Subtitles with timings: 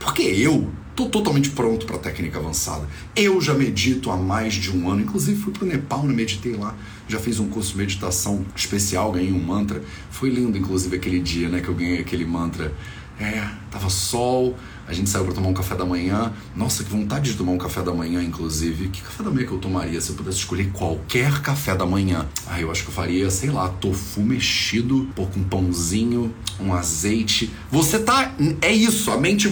[0.00, 2.88] Porque eu tô totalmente pronto para técnica avançada.
[3.14, 6.74] Eu já medito há mais de um ano, inclusive fui pro Nepal, né, meditei lá,
[7.06, 9.82] já fiz um curso de meditação especial, ganhei um mantra.
[10.10, 12.74] Foi lindo, inclusive, aquele dia, né, que eu ganhei aquele mantra.
[13.20, 14.56] É, tava sol,
[14.90, 16.32] a gente saiu para tomar um café da manhã.
[16.56, 18.88] Nossa, que vontade de tomar um café da manhã, inclusive.
[18.88, 22.26] Que café da manhã que eu tomaria se eu pudesse escolher qualquer café da manhã?
[22.48, 26.74] Ah, eu acho que eu faria, sei lá, tofu mexido, pô, com um pãozinho, um
[26.74, 27.52] azeite.
[27.70, 28.34] Você tá.
[28.60, 29.48] É isso, a mente.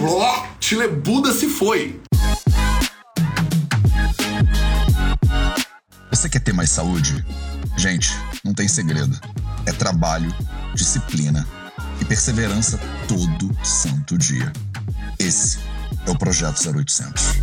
[0.59, 2.01] Chilebuda se foi.
[6.11, 7.23] Você quer ter mais saúde?
[7.77, 8.11] Gente,
[8.43, 9.17] não tem segredo.
[9.65, 10.35] É trabalho,
[10.75, 11.47] disciplina
[12.01, 12.77] e perseverança
[13.07, 14.51] todo santo dia.
[15.21, 15.59] Esse
[16.07, 17.33] é o Projeto 0800.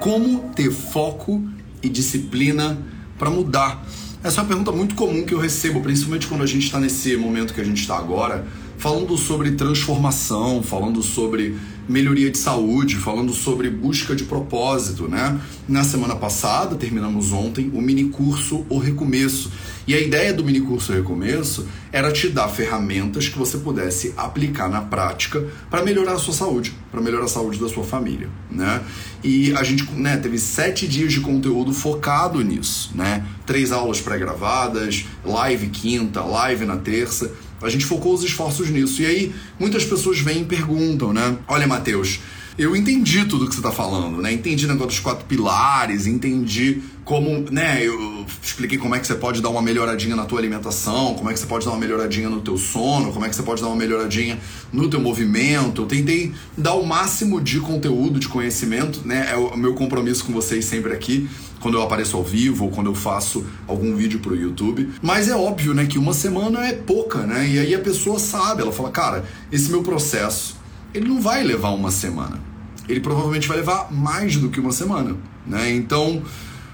[0.00, 1.40] Como ter foco
[1.80, 2.76] e disciplina
[3.16, 3.86] para mudar?
[4.24, 7.16] Essa é uma pergunta muito comum que eu recebo, principalmente quando a gente está nesse
[7.16, 8.44] momento que a gente está agora,
[8.76, 11.56] falando sobre transformação, falando sobre
[11.88, 15.40] melhoria de saúde, falando sobre busca de propósito, né?
[15.68, 19.50] Na semana passada, terminamos ontem, o mini curso O Recomeço.
[19.86, 24.14] E a ideia do mini curso O Recomeço era te dar ferramentas que você pudesse
[24.16, 28.28] aplicar na prática para melhorar a sua saúde, para melhorar a saúde da sua família,
[28.50, 28.82] né?
[29.24, 33.24] E a gente né, teve sete dias de conteúdo focado nisso, né?
[33.44, 39.02] Três aulas pré-gravadas, live quinta, live na terça a gente focou os esforços nisso.
[39.02, 41.36] E aí, muitas pessoas vêm e perguntam, né?
[41.46, 42.20] Olha, Matheus,
[42.58, 44.30] eu entendi tudo que você está falando, né?
[44.32, 47.80] Entendi o negócio dos quatro pilares, entendi como, né?
[47.82, 51.32] Eu expliquei como é que você pode dar uma melhoradinha na tua alimentação, como é
[51.32, 53.68] que você pode dar uma melhoradinha no teu sono, como é que você pode dar
[53.68, 54.38] uma melhoradinha
[54.70, 55.82] no teu movimento.
[55.82, 59.28] Eu tentei dar o máximo de conteúdo, de conhecimento, né?
[59.30, 61.28] É o meu compromisso com vocês sempre aqui
[61.62, 64.90] quando eu apareço ao vivo ou quando eu faço algum vídeo pro YouTube.
[65.00, 67.48] Mas é óbvio, né, que uma semana é pouca, né?
[67.48, 70.56] E aí a pessoa sabe, ela fala, cara, esse meu processo,
[70.92, 72.40] ele não vai levar uma semana.
[72.88, 75.72] Ele provavelmente vai levar mais do que uma semana, né?
[75.72, 76.22] Então,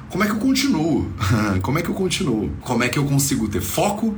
[0.08, 1.12] como é que eu continuo?
[1.62, 2.50] como é que eu continuo?
[2.62, 4.16] Como é que eu consigo ter foco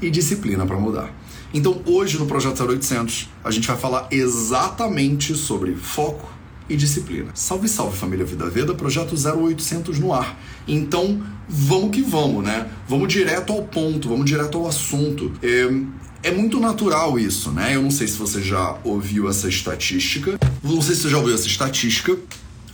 [0.00, 1.12] e disciplina para mudar?
[1.52, 6.31] Então, hoje no Projeto 0800, a gente vai falar exatamente sobre foco
[6.68, 7.30] e disciplina.
[7.34, 10.38] Salve, salve família Vida Veda, projeto 0800 no ar.
[10.66, 12.68] Então, vamos que vamos, né?
[12.88, 15.32] Vamos direto ao ponto, vamos direto ao assunto.
[15.42, 17.74] É, é muito natural isso, né?
[17.74, 21.34] Eu não sei se você já ouviu essa estatística, não sei se você já ouviu
[21.34, 22.16] essa estatística,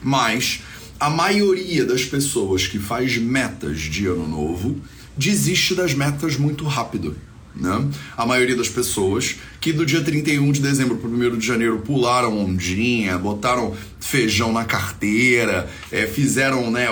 [0.03, 0.60] mas
[1.00, 4.76] a maioria das pessoas que faz metas de ano novo
[5.16, 7.16] desiste das metas muito rápido.
[7.58, 7.88] Né?
[8.16, 11.80] A maioria das pessoas que do dia 31 de dezembro para o 1 de janeiro
[11.80, 16.86] pularam ondinha, botaram feijão na carteira, é, fizeram, né,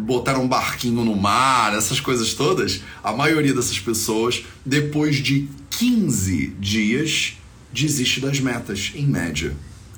[0.00, 6.54] botaram um barquinho no mar, essas coisas todas, a maioria dessas pessoas, depois de 15
[6.58, 7.34] dias,
[7.72, 9.54] desiste das metas, em média.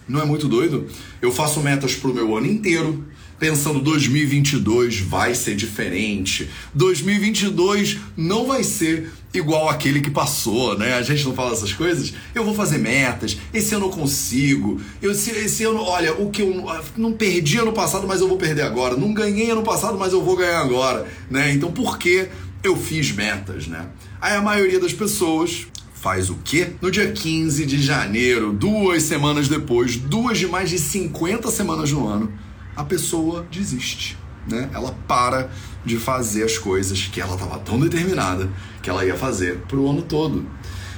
[0.06, 0.86] Não é muito doido?
[1.22, 3.04] Eu faço metas para o meu ano inteiro,
[3.40, 6.48] pensando 2022 vai ser diferente.
[6.74, 10.94] 2022 não vai ser igual aquele que passou, né?
[10.94, 12.12] A gente não fala essas coisas.
[12.34, 13.38] Eu vou fazer metas.
[13.52, 14.78] Esse ano eu consigo.
[15.00, 16.64] Eu, esse, esse ano, olha, o que eu
[16.98, 18.94] não perdi ano passado, mas eu vou perder agora.
[18.94, 21.50] Não ganhei ano passado, mas eu vou ganhar agora, né?
[21.52, 22.28] Então, por que
[22.62, 23.86] eu fiz metas, né?
[24.20, 26.72] Aí a maioria das pessoas faz o quê?
[26.80, 32.06] No dia 15 de janeiro, duas semanas depois, duas de mais de 50 semanas no
[32.06, 32.32] ano,
[32.80, 34.16] a pessoa desiste.
[34.48, 34.70] Né?
[34.72, 35.50] Ela para
[35.84, 38.48] de fazer as coisas que ela estava tão determinada
[38.82, 40.46] que ela ia fazer para o ano todo.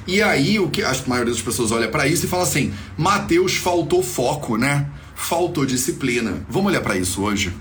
[0.06, 3.56] E aí o que a maioria das pessoas olha para isso e fala assim: Mateus
[3.56, 4.88] faltou foco, né?
[5.15, 6.44] Faltou disciplina.
[6.48, 7.53] Vamos olhar para isso hoje?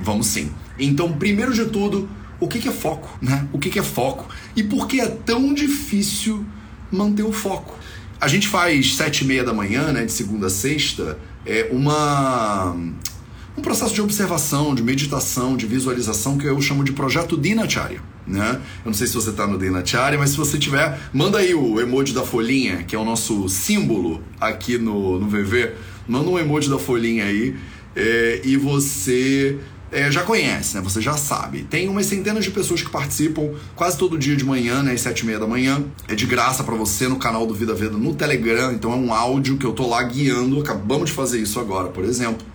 [0.00, 0.52] Vamos sim.
[0.78, 2.08] Então, primeiro de tudo,
[2.38, 3.48] o que é foco, né?
[3.52, 6.44] O que é foco e por que é tão difícil
[6.90, 7.76] manter o foco?
[8.20, 10.04] A gente faz sete e meia da manhã, né?
[10.04, 12.76] De segunda a sexta, é uma
[13.58, 18.00] um processo de observação, de meditação, de visualização que eu chamo de projeto Dinacharya.
[18.26, 18.60] Né?
[18.84, 21.80] Eu não sei se você está no Dinacharya, mas se você tiver, manda aí o
[21.80, 25.72] emoji da folhinha, que é o nosso símbolo aqui no, no VV.
[26.06, 27.56] Manda um emoji da folhinha aí
[27.96, 29.58] é, e você
[29.90, 30.82] é, já conhece, né?
[30.82, 31.62] Você já sabe.
[31.64, 34.92] Tem umas centenas de pessoas que participam quase todo dia de manhã, né?
[34.92, 35.82] Às sete e meia da manhã.
[36.06, 38.72] É de graça para você no canal do Vida Veda no Telegram.
[38.72, 40.60] Então é um áudio que eu tô lá guiando.
[40.60, 42.46] Acabamos de fazer isso agora, por exemplo.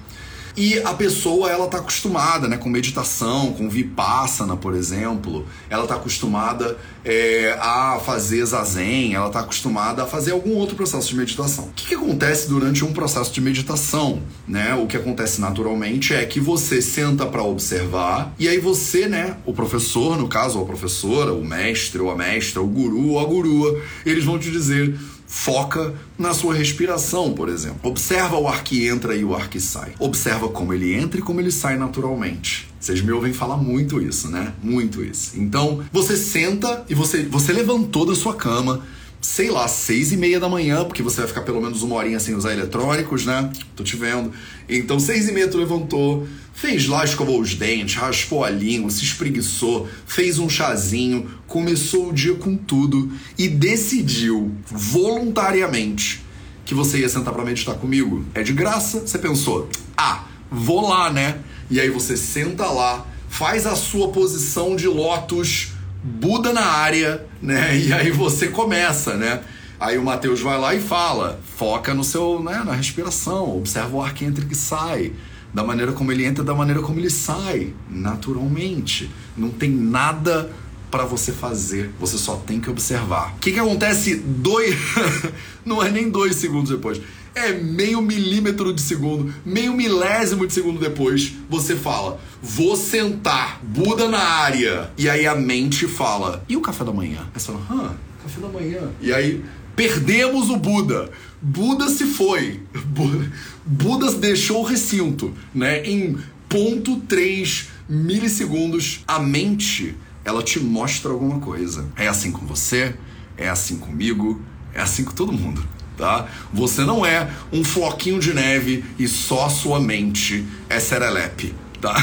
[0.55, 5.45] E a pessoa, ela tá acostumada, né, com meditação, com vipassana, por exemplo.
[5.67, 11.09] Ela tá acostumada é, a fazer zazen, ela tá acostumada a fazer algum outro processo
[11.09, 11.65] de meditação.
[11.65, 14.75] O que, que acontece durante um processo de meditação, né?
[14.75, 19.53] O que acontece naturalmente é que você senta para observar e aí você, né, o
[19.53, 23.25] professor, no caso, ou a professora, o mestre ou a mestra, o guru ou a
[23.25, 24.95] gurua, eles vão te dizer
[25.35, 27.79] Foca na sua respiração, por exemplo.
[27.89, 29.93] Observa o ar que entra e o ar que sai.
[29.97, 32.69] Observa como ele entra e como ele sai naturalmente.
[32.79, 34.53] Vocês me ouvem falar muito isso, né?
[34.61, 35.31] Muito isso.
[35.35, 38.81] Então, você senta e você, você levantou da sua cama,
[39.23, 42.19] sei lá, seis e meia da manhã, porque você vai ficar pelo menos uma horinha
[42.19, 43.49] sem usar eletrônicos, né?
[43.73, 44.33] Tô te vendo.
[44.67, 49.05] Então, seis e meia tu levantou, fez lá, escovou os dentes, raspou a língua, se
[49.05, 56.21] espreguiçou, fez um chazinho, começou o dia com tudo e decidiu voluntariamente
[56.65, 58.25] que você ia sentar para meditar comigo.
[58.35, 59.07] É de graça.
[59.07, 61.39] Você pensou, ah, vou lá, né?
[61.71, 65.72] E aí você senta lá, faz a sua posição de lótus
[66.03, 67.77] Buda na área, né?
[67.79, 69.41] E aí você começa, né?
[69.79, 74.01] Aí o Mateus vai lá e fala: foca no seu, né, na respiração, observa o
[74.01, 75.13] ar que entra e que sai,
[75.53, 79.09] da maneira como ele entra, da maneira como ele sai, naturalmente.
[79.35, 80.51] Não tem nada
[80.91, 83.33] para você fazer, você só tem que observar.
[83.33, 84.75] O que, que acontece dois.
[85.65, 87.01] Não é nem dois segundos depois
[87.35, 94.07] é meio milímetro de segundo, meio milésimo de segundo depois, você fala: vou sentar, Buda
[94.07, 94.91] na área.
[94.97, 97.21] E aí a mente fala: e o café da manhã?
[97.33, 98.91] Aí você fala: hã, café da manhã.
[99.01, 99.43] E aí
[99.75, 101.09] perdemos o Buda.
[101.41, 102.61] Buda se foi.
[103.65, 105.83] Buda deixou o recinto, né?
[105.83, 111.87] Em ponto 3 milissegundos, a mente ela te mostra alguma coisa.
[111.95, 112.95] É assim com você,
[113.37, 114.41] é assim comigo,
[114.73, 115.67] é assim com todo mundo
[115.97, 116.27] tá?
[116.53, 121.95] Você não é um floquinho de neve e só sua mente é serelepe, tá?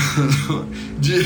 [0.99, 1.25] De,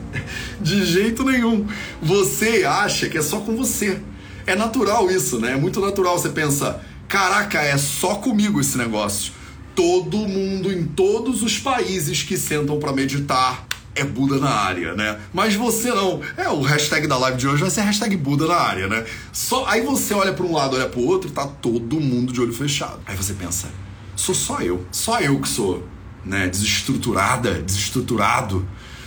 [0.60, 1.66] de jeito nenhum.
[2.00, 4.00] Você acha que é só com você.
[4.46, 5.52] É natural isso, né?
[5.52, 6.18] É muito natural.
[6.18, 9.32] Você pensa, caraca, é só comigo esse negócio.
[9.74, 15.18] Todo mundo em todos os países que sentam para meditar é Buda na área, né?
[15.32, 16.20] Mas você não.
[16.36, 19.04] É, o hashtag da live de hoje vai ser hashtag Buda na área, né?
[19.32, 22.32] Só Aí você olha para um lado, olha para o outro e tá todo mundo
[22.32, 23.00] de olho fechado.
[23.06, 23.68] Aí você pensa,
[24.16, 24.84] sou só eu.
[24.90, 25.86] Só eu que sou,
[26.24, 28.66] né, desestruturada, desestruturado.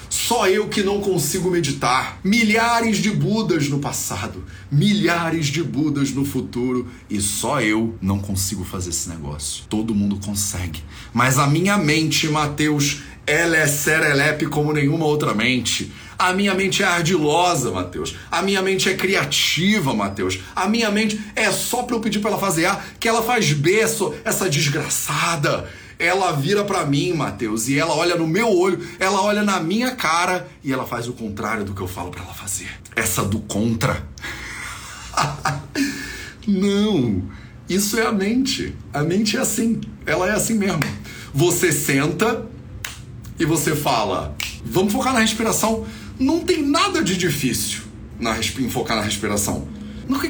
[0.09, 2.19] Só eu que não consigo meditar.
[2.23, 8.63] Milhares de Budas no passado, milhares de Budas no futuro e só eu não consigo
[8.63, 9.63] fazer esse negócio.
[9.67, 10.83] Todo mundo consegue.
[11.11, 15.91] Mas a minha mente, Mateus, ela é serelepe como nenhuma outra mente.
[16.17, 18.15] A minha mente é ardilosa, Mateus.
[18.31, 20.39] A minha mente é criativa, Mateus.
[20.55, 23.51] A minha mente é só para eu pedir para ela fazer A que ela faz
[23.53, 25.69] B, essa desgraçada.
[25.97, 29.95] Ela vira para mim, Mateus, e ela olha no meu olho, ela olha na minha
[29.95, 32.69] cara e ela faz o contrário do que eu falo para ela fazer.
[32.95, 34.05] Essa do contra.
[36.45, 37.23] Não.
[37.69, 38.75] Isso é a mente.
[38.93, 39.79] A mente é assim.
[40.05, 40.81] Ela é assim mesmo.
[41.33, 42.45] Você senta
[43.39, 44.35] e você fala,
[44.65, 45.85] vamos focar na respiração,
[46.19, 47.81] não tem nada de difícil
[48.19, 49.67] na, em focar na respiração.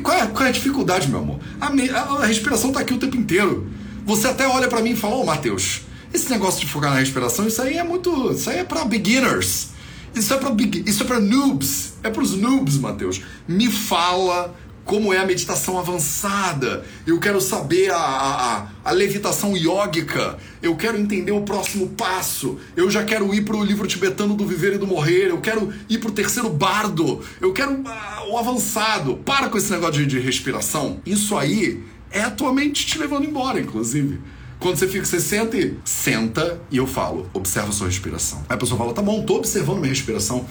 [0.02, 1.40] Qual é, qual é a dificuldade, meu amor?
[1.60, 3.68] A, a, a respiração está aqui o tempo inteiro.
[4.06, 5.82] Você até olha para mim e fala, ô oh, Matheus,
[6.14, 8.32] esse negócio de focar na respiração, isso aí é muito.
[8.32, 9.70] Isso aí é para beginners.
[10.16, 11.94] Isso é para isso é para noobs.
[12.04, 13.22] É para os noobs, Matheus.
[13.48, 14.54] Me fala
[14.86, 20.98] como é a meditação avançada, eu quero saber a, a, a, levitação yógica, eu quero
[20.98, 24.78] entender o próximo passo, eu já quero ir para o livro tibetano do viver e
[24.78, 29.18] do morrer, eu quero ir para o terceiro bardo, eu quero uh, o avançado.
[29.18, 31.00] Para com esse negócio de, de respiração.
[31.06, 31.82] Isso aí
[32.12, 34.20] é a tua mente te levando embora, inclusive.
[34.60, 38.40] Quando você fica, você senta e senta e eu falo, observa a sua respiração.
[38.48, 40.46] Aí a pessoa fala, tá bom, tô observando minha respiração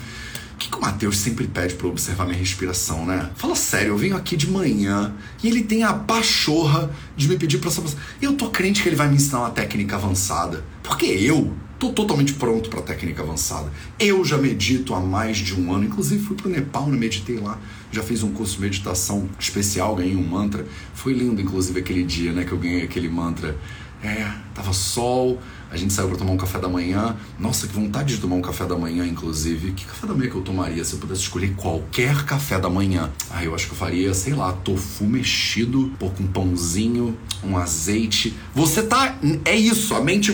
[0.62, 3.30] que, que o Matheus sempre pede para observar minha respiração, né?
[3.34, 7.58] Fala sério, eu venho aqui de manhã e ele tem a pachorra de me pedir
[7.58, 7.82] para essa
[8.20, 10.64] Eu tô crente que ele vai me ensinar uma técnica avançada.
[10.82, 13.72] Porque eu tô totalmente pronto para técnica avançada.
[13.98, 16.96] Eu já medito há mais de um ano, inclusive fui pro Nepal, né?
[16.96, 17.58] meditei lá,
[17.90, 20.64] já fiz um curso de meditação especial, ganhei um mantra.
[20.94, 23.58] Foi lindo, inclusive, aquele dia, né, que eu ganhei aquele mantra.
[24.02, 25.40] É, tava sol,
[25.72, 27.16] a gente saiu para tomar um café da manhã.
[27.38, 29.72] Nossa, que vontade de tomar um café da manhã, inclusive.
[29.72, 33.10] Que café da manhã que eu tomaria se eu pudesse escolher qualquer café da manhã?
[33.30, 37.56] Ah, eu acho que eu faria, sei lá, tofu mexido, pô, com um pãozinho, um
[37.56, 38.34] azeite.
[38.54, 39.16] Você tá.
[39.46, 40.30] É isso, a mente.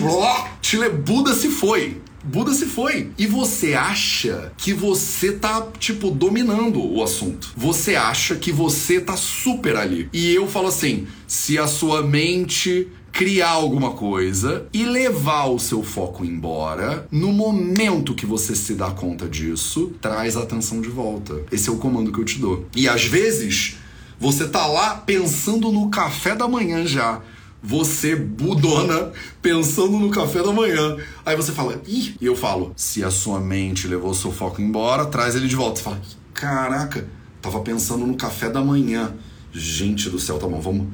[0.61, 2.01] Chile Buda se foi.
[2.21, 3.11] Buda se foi.
[3.17, 7.53] E você acha que você tá, tipo, dominando o assunto.
[7.55, 10.09] Você acha que você tá super ali.
[10.11, 15.83] E eu falo assim: se a sua mente criar alguma coisa e levar o seu
[15.83, 17.07] foco embora.
[17.11, 21.41] No momento que você se dá conta disso, traz a atenção de volta.
[21.51, 22.67] Esse é o comando que eu te dou.
[22.75, 23.77] E às vezes,
[24.19, 27.21] você tá lá pensando no café da manhã já.
[27.61, 29.11] Você, budona,
[29.41, 30.97] pensando no café da manhã.
[31.25, 34.61] Aí você fala, ih, e eu falo, se a sua mente levou o seu foco
[34.61, 35.77] embora, traz ele de volta.
[35.77, 36.01] Você fala,
[36.33, 37.07] caraca,
[37.41, 39.13] tava pensando no café da manhã.
[39.51, 40.87] Gente do céu, tá bom, vamos.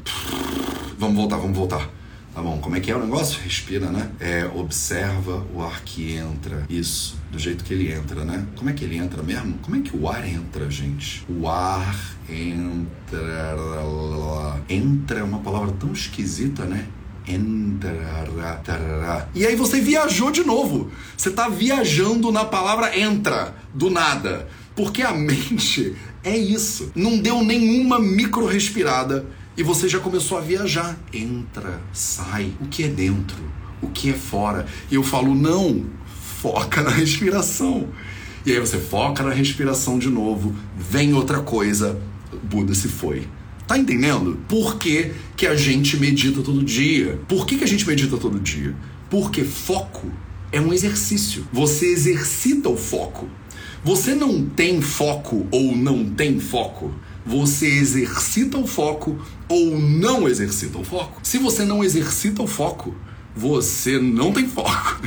[0.97, 1.94] Vamos voltar, vamos voltar.
[2.35, 3.39] Tá bom, como é que é o negócio?
[3.41, 4.11] Respira, né?
[4.19, 6.65] É, observa o ar que entra.
[6.69, 8.45] Isso, do jeito que ele entra, né?
[8.57, 9.57] Como é que ele entra mesmo?
[9.59, 11.25] Como é que o ar entra, gente?
[11.29, 11.95] O ar
[12.29, 13.47] entra.
[14.67, 16.85] Entra é uma palavra tão esquisita, né?
[17.25, 18.25] Entra.
[19.33, 20.91] E aí você viajou de novo.
[21.15, 24.45] Você tá viajando na palavra entra, do nada.
[24.75, 26.91] Porque a mente é isso.
[26.93, 29.25] Não deu nenhuma micro respirada
[29.57, 30.97] e você já começou a viajar.
[31.13, 32.51] Entra, sai.
[32.59, 33.37] O que é dentro?
[33.81, 34.65] O que é fora?
[34.91, 35.85] E eu falo, não,
[36.41, 37.87] foca na respiração.
[38.45, 41.99] E aí você foca na respiração de novo, vem outra coisa,
[42.43, 43.27] Buda se foi.
[43.67, 44.39] Tá entendendo?
[44.47, 47.19] Por que, que a gente medita todo dia?
[47.27, 48.75] Por que, que a gente medita todo dia?
[49.09, 50.11] Porque foco
[50.51, 51.47] é um exercício.
[51.51, 53.27] Você exercita o foco.
[53.83, 56.93] Você não tem foco ou não tem foco.
[57.25, 61.19] Você exercita o foco ou não exercita o foco.
[61.23, 62.95] Se você não exercita o foco,
[63.35, 65.01] você não tem foco.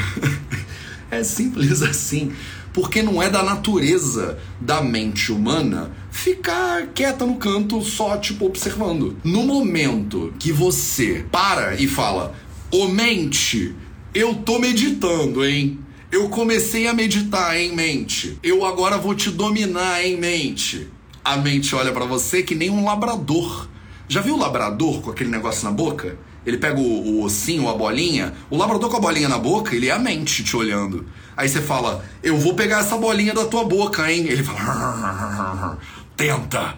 [1.11, 2.33] é simples assim.
[2.73, 9.17] Porque não é da natureza da mente humana ficar quieta no canto só, tipo, observando.
[9.25, 12.35] No momento que você para e fala,
[12.71, 13.75] ô mente,
[14.13, 15.79] eu tô meditando, hein?
[16.11, 18.39] Eu comecei a meditar em mente.
[18.43, 20.89] Eu agora vou te dominar em mente.
[21.29, 23.69] A mente olha para você que nem um labrador.
[24.09, 26.17] Já viu o labrador com aquele negócio na boca?
[26.47, 28.33] Ele pega o, o ossinho, a bolinha.
[28.49, 31.05] O labrador com a bolinha na boca, ele é a mente te olhando.
[31.37, 34.25] Aí você fala, eu vou pegar essa bolinha da tua boca, hein?
[34.27, 35.79] Ele fala,
[36.17, 36.77] tenta,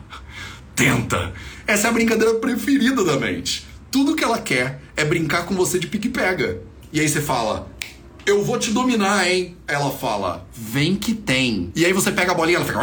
[0.75, 1.33] tenta.
[1.65, 3.69] Essa é a brincadeira preferida da mente.
[3.89, 6.61] Tudo que ela quer é brincar com você de pique-pega.
[6.93, 7.71] E aí você fala,
[8.27, 9.57] eu vou te dominar, hein?
[9.67, 11.73] Ela fala, vem que tem.
[11.75, 12.79] E aí você pega a bolinha ela fica.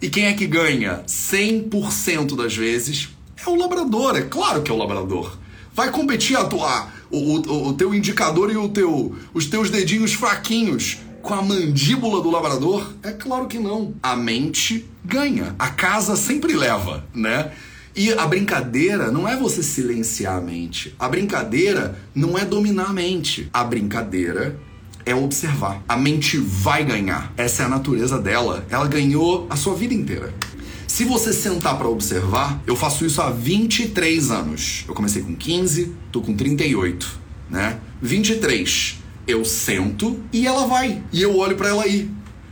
[0.00, 1.02] E quem é que ganha?
[1.06, 3.08] 100% das vezes
[3.44, 5.36] é o labrador, é claro que é o labrador.
[5.72, 10.12] Vai competir a tua o, o, o teu indicador e o teu, os teus dedinhos
[10.12, 12.92] fraquinhos com a mandíbula do labrador?
[13.02, 13.94] É claro que não.
[14.02, 15.54] A mente ganha.
[15.58, 17.52] A casa sempre leva, né?
[17.98, 20.94] E a brincadeira não é você silenciar a mente.
[21.00, 23.48] A brincadeira não é dominar a mente.
[23.52, 24.56] A brincadeira
[25.04, 25.82] é observar.
[25.88, 27.32] A mente vai ganhar.
[27.36, 28.64] Essa é a natureza dela.
[28.70, 30.32] Ela ganhou a sua vida inteira.
[30.86, 34.84] Se você sentar para observar, eu faço isso há 23 anos.
[34.86, 37.18] Eu comecei com 15, tô com 38,
[37.50, 37.80] né?
[38.00, 39.00] 23.
[39.26, 41.02] Eu sento e ela vai.
[41.12, 42.08] E eu olho para ela aí.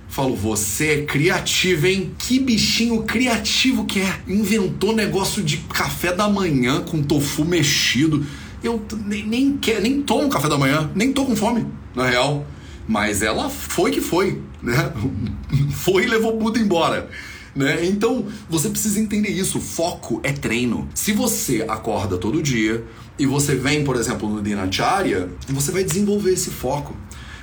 [0.09, 2.13] Falo, você é criativo, hein?
[2.19, 4.21] Que bichinho criativo que é.
[4.27, 8.25] Inventou negócio de café da manhã com tofu mexido.
[8.63, 12.47] Eu nem, nem, quer, nem tomo café da manhã, nem tô com fome, na real.
[12.89, 14.93] Mas ela foi que foi, né?
[15.71, 17.09] Foi e levou o puto embora.
[17.55, 17.87] Né?
[17.87, 19.61] Então, você precisa entender isso.
[19.61, 20.89] Foco é treino.
[20.95, 22.85] Se você acorda todo dia
[23.19, 26.95] e você vem, por exemplo, no Dinacharya, você vai desenvolver esse foco.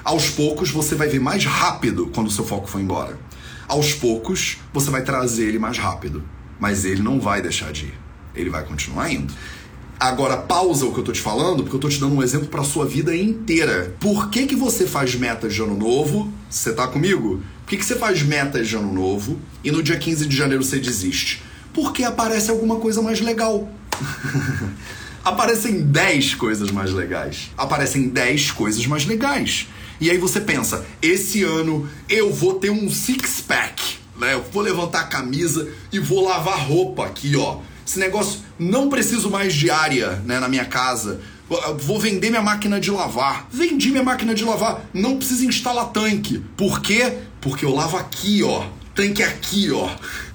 [0.03, 3.17] Aos poucos, você vai ver mais rápido quando o seu foco for embora.
[3.67, 6.23] Aos poucos, você vai trazer ele mais rápido.
[6.59, 7.93] Mas ele não vai deixar de ir.
[8.35, 9.33] Ele vai continuar indo.
[9.99, 12.47] Agora, pausa o que eu tô te falando, porque eu tô te dando um exemplo
[12.47, 13.95] para sua vida inteira.
[13.99, 16.31] Por que, que você faz metas de ano novo?
[16.49, 17.41] Você tá comigo?
[17.61, 20.63] Por que, que você faz metas de ano novo e no dia 15 de janeiro
[20.63, 21.41] você desiste?
[21.73, 23.69] Porque aparece alguma coisa mais legal.
[25.23, 27.49] Aparecem 10 coisas mais legais.
[27.57, 29.69] Aparecem 10 coisas mais legais.
[29.99, 33.97] E aí você pensa, esse ano eu vou ter um six-pack.
[34.17, 34.33] Né?
[34.33, 37.59] Eu vou levantar a camisa e vou lavar roupa aqui, ó.
[37.85, 41.19] Esse negócio, não preciso mais de área né, na minha casa.
[41.79, 43.47] Vou vender minha máquina de lavar.
[43.51, 44.89] Vendi minha máquina de lavar.
[44.93, 46.41] Não precisa instalar tanque.
[46.55, 47.17] Por quê?
[47.41, 48.65] Porque eu lavo aqui, ó.
[48.95, 49.89] Tanque aqui, ó.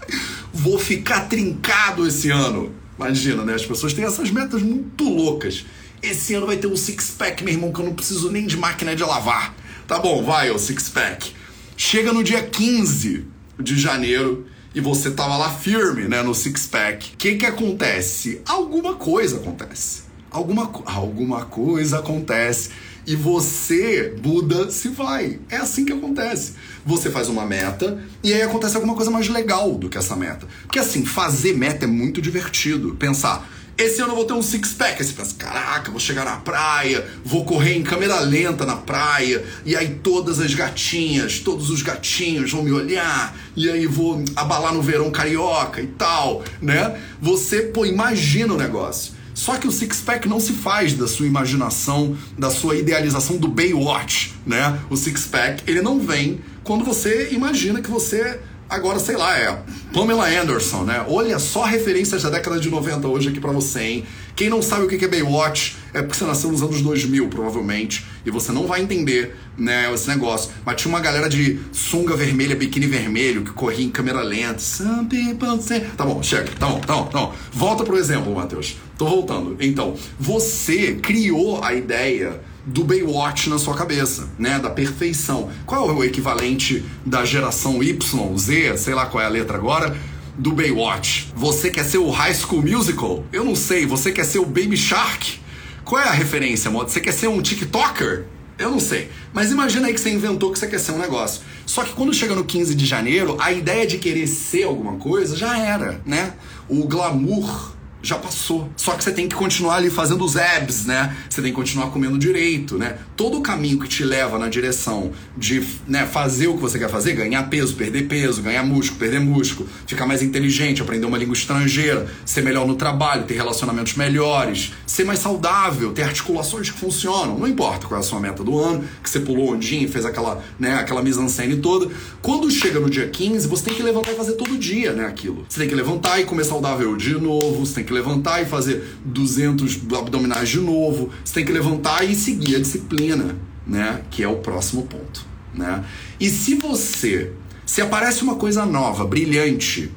[0.53, 2.75] Vou ficar trincado esse ano.
[2.99, 3.55] Imagina, né?
[3.55, 5.65] As pessoas têm essas metas muito loucas.
[6.03, 8.95] Esse ano vai ter um six-pack, meu irmão, que eu não preciso nem de máquina
[8.95, 9.55] de lavar.
[9.87, 11.33] Tá bom, vai, o six-pack.
[11.77, 13.25] Chega no dia 15
[13.59, 17.15] de janeiro e você tava lá firme, né, no six-pack.
[17.15, 18.41] O que que acontece?
[18.47, 20.03] Alguma coisa acontece.
[20.31, 22.71] Alguma, alguma coisa acontece
[23.09, 25.41] e você, Buda, se vai.
[25.49, 26.53] É assim que acontece.
[26.85, 30.47] Você faz uma meta e aí acontece alguma coisa mais legal do que essa meta.
[30.63, 32.95] Porque assim, fazer meta é muito divertido.
[32.97, 35.01] Pensar, esse ano eu vou ter um six-pack.
[35.01, 39.45] Aí você pensa, caraca, vou chegar na praia, vou correr em câmera lenta na praia,
[39.65, 44.75] e aí todas as gatinhas, todos os gatinhos vão me olhar, e aí vou abalar
[44.75, 47.01] no verão carioca e tal, né?
[47.21, 49.17] Você, pô, imagina o negócio.
[49.33, 54.35] Só que o six-pack não se faz da sua imaginação, da sua idealização do Baywatch,
[54.45, 54.81] né?
[54.91, 59.59] O six-pack, ele não vem quando você imagina que você Agora, sei lá, é
[59.95, 61.03] Pamela Anderson, né?
[61.09, 64.07] Olha só referências da década de 90 hoje aqui para você, hein?
[64.37, 68.05] Quem não sabe o que é Baywatch é porque você nasceu nos anos 2000, provavelmente,
[68.27, 70.51] e você não vai entender, né, esse negócio.
[70.67, 74.59] Mas tinha uma galera de sunga vermelha, biquíni vermelho, que corria em câmera lenta.
[74.59, 75.81] Some people say...
[75.97, 76.51] Tá bom, chega.
[76.59, 77.35] Tá bom, tá bom, tá bom.
[77.51, 78.77] Volta pro exemplo, Matheus.
[78.99, 79.57] Tô voltando.
[79.61, 84.59] Então, você criou a ideia do Baywatch na sua cabeça, né?
[84.59, 85.49] Da perfeição.
[85.65, 89.97] Qual é o equivalente da geração Y, Z, sei lá qual é a letra agora,
[90.37, 91.33] do Baywatch?
[91.35, 93.25] Você quer ser o High School Musical?
[93.33, 93.87] Eu não sei.
[93.87, 95.41] Você quer ser o Baby Shark?
[95.83, 96.91] Qual é a referência, modo?
[96.91, 98.27] Você quer ser um TikToker?
[98.59, 99.11] Eu não sei.
[99.33, 101.41] Mas imagina aí que você inventou que você quer ser um negócio.
[101.65, 105.35] Só que quando chega no 15 de janeiro, a ideia de querer ser alguma coisa
[105.35, 106.35] já era, né?
[106.69, 108.69] O glamour já passou.
[108.77, 111.17] Só que você tem que continuar ali fazendo os abs, né?
[111.29, 112.99] Você tem que continuar comendo direito, né?
[113.17, 116.89] Todo o caminho que te leva na direção de né, fazer o que você quer
[116.89, 121.35] fazer, ganhar peso, perder peso, ganhar músculo, perder músculo, ficar mais inteligente, aprender uma língua
[121.35, 127.39] estrangeira, ser melhor no trabalho, ter relacionamentos melhores, ser mais saudável, ter articulações que funcionam.
[127.39, 130.05] Não importa qual é a sua meta do ano, que você pulou ondinho e fez
[130.05, 131.91] aquela, né, aquela mise-en-scène toda.
[132.23, 135.45] Quando chega no dia 15, você tem que levantar e fazer todo dia, né, aquilo.
[135.49, 138.99] Você tem que levantar e comer saudável de novo, você tem que levantar e fazer
[139.05, 144.03] 200 abdominais de novo, você tem que levantar e seguir a disciplina, né?
[144.11, 145.85] Que é o próximo ponto, né?
[146.19, 147.33] E se você,
[147.65, 149.91] se aparece uma coisa nova, brilhante,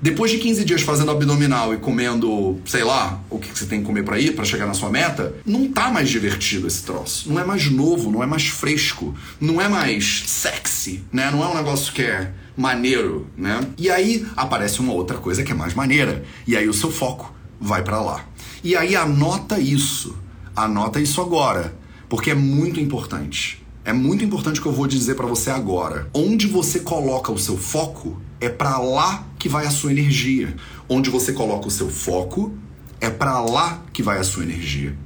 [0.00, 3.86] depois de 15 dias fazendo abdominal e comendo, sei lá, o que você tem que
[3.86, 7.28] comer para ir, para chegar na sua meta, não tá mais divertido esse troço.
[7.28, 11.30] Não é mais novo, não é mais fresco, não é mais sexy, né?
[11.32, 13.60] Não é um negócio que é maneiro, né?
[13.78, 16.24] E aí aparece uma outra coisa que é mais maneira.
[16.44, 18.24] E aí o seu foco vai para lá.
[18.64, 20.16] E aí anota isso.
[20.56, 21.76] Anota isso agora,
[22.08, 23.64] porque é muito importante.
[23.84, 26.10] É muito importante o que eu vou dizer para você agora.
[26.12, 30.56] Onde você coloca o seu foco é para lá que vai a sua energia.
[30.88, 32.52] Onde você coloca o seu foco
[33.00, 34.96] é para lá que vai a sua energia.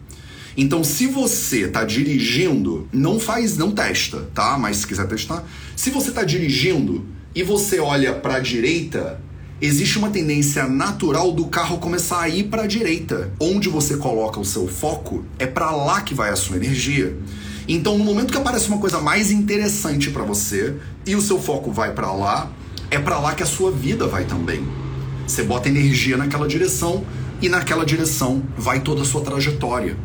[0.56, 4.58] Então, se você tá dirigindo, não faz, não testa, tá?
[4.58, 5.44] Mas se quiser testar,
[5.76, 9.18] se você tá dirigindo e você olha para a direita,
[9.60, 13.32] existe uma tendência natural do carro começar a ir para a direita.
[13.40, 17.16] Onde você coloca o seu foco é para lá que vai a sua energia.
[17.66, 20.74] Então, no momento que aparece uma coisa mais interessante para você
[21.06, 22.50] e o seu foco vai para lá,
[22.90, 24.66] é para lá que a sua vida vai também.
[25.26, 27.02] Você bota energia naquela direção
[27.40, 29.96] e naquela direção vai toda a sua trajetória.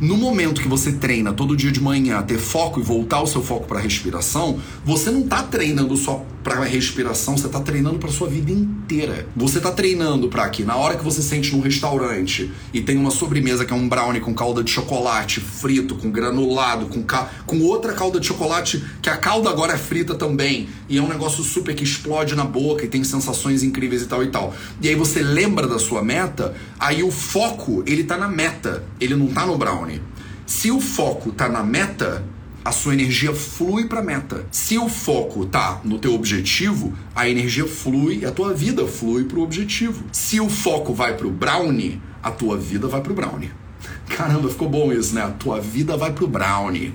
[0.00, 3.42] No momento que você treina todo dia de manhã ter foco e voltar o seu
[3.42, 8.10] foco para a respiração, você não está treinando só para respiração, você está treinando para
[8.10, 9.26] sua vida inteira.
[9.36, 13.10] Você está treinando para que na hora que você sente num restaurante e tem uma
[13.10, 17.30] sobremesa que é um brownie com calda de chocolate frito, com granulado, com, ca...
[17.46, 21.08] com outra calda de chocolate que a calda agora é frita também e é um
[21.08, 24.54] negócio super que explode na boca e tem sensações incríveis e tal e tal.
[24.80, 29.16] E aí você lembra da sua meta, aí o foco ele tá na meta, ele
[29.16, 30.00] não tá no brownie.
[30.46, 32.24] Se o foco tá na meta,
[32.68, 34.44] a sua energia flui para a meta.
[34.50, 39.38] Se o foco tá no teu objetivo, a energia flui a tua vida flui para
[39.38, 40.04] o objetivo.
[40.12, 43.50] Se o foco vai para o brownie, a tua vida vai para o brownie.
[44.14, 45.22] Caramba, ficou bom isso, né?
[45.22, 46.92] A tua vida vai pro brownie.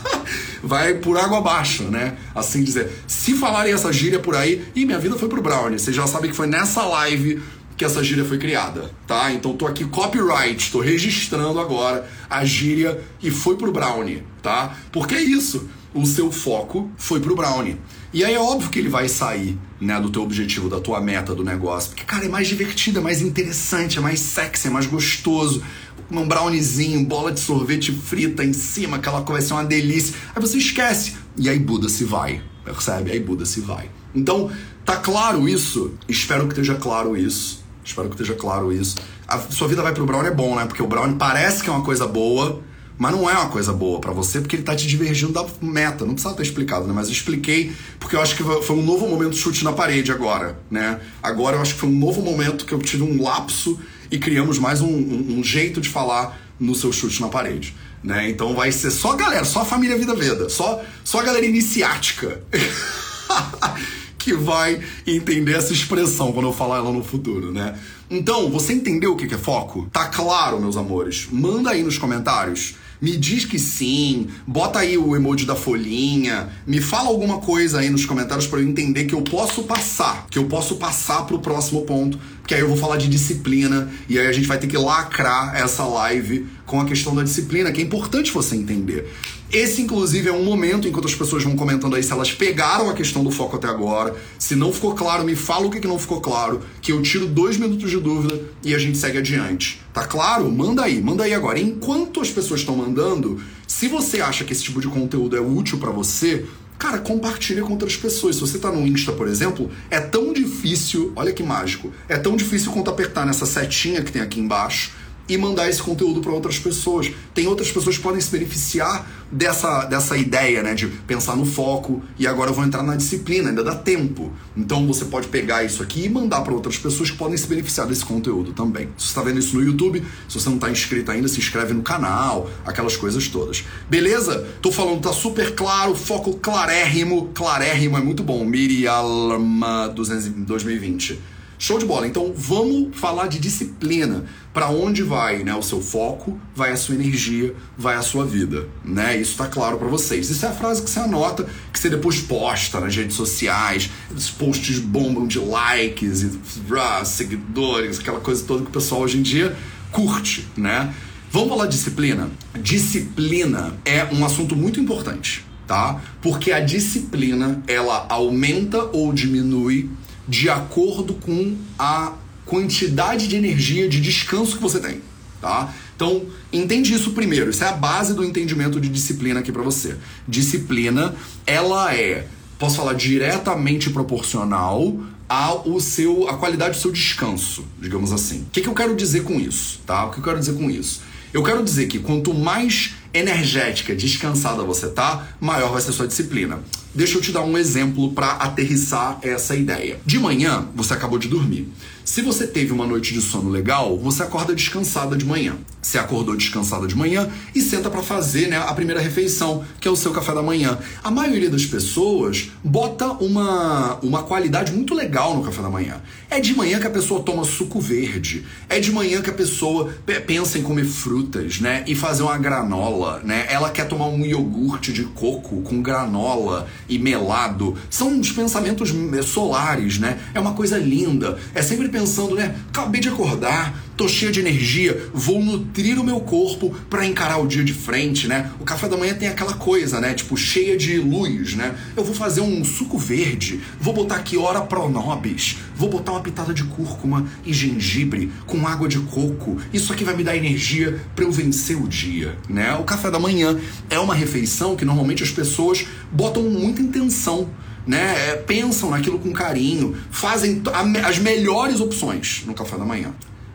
[0.62, 2.18] vai por água abaixo, né?
[2.34, 2.90] Assim dizer.
[3.06, 5.78] Se falarem essa gíria por aí, e minha vida foi pro brownie.
[5.78, 7.42] Você já sabe que foi nessa live
[7.80, 9.32] que essa gíria foi criada, tá?
[9.32, 14.76] Então tô aqui copyright, tô registrando agora a gíria e foi pro Brownie, tá?
[14.92, 17.76] Porque é isso, o seu foco foi pro Brownie.
[18.12, 21.34] E aí é óbvio que ele vai sair, né, do teu objetivo, da tua meta
[21.34, 21.90] do negócio.
[21.90, 25.62] Porque, cara, é mais divertido, é mais interessante, é mais sexy, é mais gostoso.
[26.10, 30.16] Um browniezinho, bola de sorvete frita em cima, aquela coisa vai ser uma delícia.
[30.34, 31.14] Aí você esquece.
[31.36, 33.12] E aí Buda se vai, percebe?
[33.12, 33.88] Aí Buda se vai.
[34.12, 34.50] Então,
[34.84, 35.94] tá claro isso?
[36.08, 37.62] Espero que esteja claro isso.
[37.84, 38.96] Espero que esteja claro isso.
[39.26, 40.66] A sua vida vai pro Brown é bom, né?
[40.66, 42.60] Porque o Brown parece que é uma coisa boa,
[43.00, 46.04] mas não é uma coisa boa para você porque ele tá te divergindo da meta.
[46.04, 46.92] Não precisava ter explicado, né?
[46.94, 50.60] Mas eu expliquei porque eu acho que foi um novo momento chute na parede agora,
[50.70, 51.00] né?
[51.22, 54.58] Agora eu acho que foi um novo momento que eu tive um lapso e criamos
[54.58, 57.74] mais um, um, um jeito de falar no seu chute na parede.
[58.04, 58.28] Né?
[58.28, 61.46] Então vai ser só a galera, só a família Vida Veda, só, só a galera
[61.46, 62.42] iniciática.
[64.18, 67.74] que vai entender essa expressão quando eu falar ela no futuro, né?
[68.10, 69.88] Então, você entendeu o que é foco?
[69.90, 71.28] Tá claro, meus amores?
[71.32, 72.74] Manda aí nos comentários.
[73.00, 77.88] Me diz que sim, bota aí o emoji da folhinha, me fala alguma coisa aí
[77.88, 81.82] nos comentários para eu entender que eu posso passar, que eu posso passar pro próximo
[81.82, 84.76] ponto, que aí eu vou falar de disciplina e aí a gente vai ter que
[84.76, 89.10] lacrar essa live com a questão da disciplina, que é importante você entender.
[89.52, 92.94] Esse, inclusive, é um momento enquanto as pessoas vão comentando aí se elas pegaram a
[92.94, 94.14] questão do foco até agora.
[94.38, 97.56] Se não ficou claro, me fala o que, não ficou claro, que eu tiro dois
[97.56, 99.82] minutos de dúvida e a gente segue adiante.
[99.92, 100.48] Tá claro?
[100.52, 101.58] Manda aí, manda aí agora.
[101.58, 105.78] Enquanto as pessoas estão mandando, se você acha que esse tipo de conteúdo é útil
[105.78, 106.46] para você,
[106.78, 108.36] cara, compartilha com outras pessoas.
[108.36, 112.36] Se você tá no Insta, por exemplo, é tão difícil, olha que mágico, é tão
[112.36, 114.99] difícil quanto apertar nessa setinha que tem aqui embaixo
[115.30, 117.12] e mandar esse conteúdo para outras pessoas.
[117.32, 122.02] Tem outras pessoas que podem se beneficiar dessa, dessa ideia, né, de pensar no foco
[122.18, 124.32] e agora eu vou entrar na disciplina, ainda dá tempo.
[124.56, 127.86] Então você pode pegar isso aqui e mandar para outras pessoas que podem se beneficiar
[127.86, 128.88] desse conteúdo também.
[128.98, 131.72] Se você está vendo isso no YouTube, se você não está inscrito ainda, se inscreve
[131.72, 133.64] no canal, aquelas coisas todas.
[133.88, 134.44] Beleza?
[134.60, 138.44] Tô falando, tá super claro, foco clarérrimo, clarérrimo é muito bom.
[138.44, 141.20] Mirialma 2020.
[141.60, 142.06] Show de bola.
[142.06, 144.24] Então vamos falar de disciplina.
[144.52, 148.68] Para onde vai, né, o seu foco, vai a sua energia, vai a sua vida,
[148.84, 149.16] né?
[149.16, 150.28] Isso tá claro para vocês.
[150.28, 153.90] Isso é a frase que você anota, que você depois posta nas redes sociais.
[154.14, 156.40] Os posts bombam de likes e
[156.76, 159.56] ah, seguidores, aquela coisa toda que o pessoal hoje em dia
[159.92, 160.92] curte, né?
[161.30, 162.28] Vamos falar de disciplina?
[162.60, 166.00] Disciplina é um assunto muito importante, tá?
[166.20, 169.88] Porque a disciplina, ela aumenta ou diminui
[170.26, 175.00] de acordo com a quantidade de energia de descanso que você tem,
[175.40, 175.72] tá?
[175.94, 177.50] Então, entende isso primeiro.
[177.50, 179.96] Isso é a base do entendimento de disciplina aqui para você.
[180.26, 181.14] Disciplina,
[181.46, 182.26] ela é,
[182.58, 184.98] posso falar, diretamente proporcional
[185.28, 188.40] ao seu, a qualidade do seu descanso, digamos assim.
[188.40, 190.06] O que, que eu quero dizer com isso, tá?
[190.06, 191.02] O que eu quero dizer com isso?
[191.32, 196.60] Eu quero dizer que quanto mais energética, descansada você tá, maior vai ser sua disciplina.
[196.92, 200.00] Deixa eu te dar um exemplo para aterrissar essa ideia.
[200.04, 201.68] De manhã, você acabou de dormir.
[202.04, 205.56] Se você teve uma noite de sono legal, você acorda descansada de manhã.
[205.80, 209.90] Você acordou descansada de manhã e senta para fazer né, a primeira refeição, que é
[209.90, 210.76] o seu café da manhã.
[211.04, 216.02] A maioria das pessoas bota uma, uma qualidade muito legal no café da manhã.
[216.28, 218.44] É de manhã que a pessoa toma suco verde.
[218.68, 219.94] É de manhã que a pessoa
[220.26, 221.84] pensa em comer frutas, né?
[221.86, 223.46] E fazer uma granola, né?
[223.48, 227.76] Ela quer tomar um iogurte de coco com granola e melado.
[227.88, 228.92] São uns pensamentos
[229.24, 230.18] solares, né?
[230.34, 231.38] É uma coisa linda.
[231.54, 232.54] É sempre pensando, né?
[232.68, 237.46] Acabei de acordar, tô cheia de energia, vou nutrir o meu corpo para encarar o
[237.46, 238.50] dia de frente, né?
[238.58, 240.14] O café da manhã tem aquela coisa, né?
[240.14, 241.76] Tipo, cheia de luz, né?
[241.94, 246.54] Eu vou fazer um suco verde, vou botar aqui hora pronobis, vou botar uma pitada
[246.54, 249.58] de cúrcuma e gengibre com água de coco.
[249.70, 252.72] Isso aqui vai me dar energia para eu vencer o dia, né?
[252.76, 253.60] O café da manhã
[253.90, 257.50] é uma refeição que normalmente as pessoas botam muita intenção
[257.86, 258.30] né?
[258.30, 260.62] É, pensam naquilo com carinho, fazem
[261.02, 263.12] as melhores opções no café da manhã.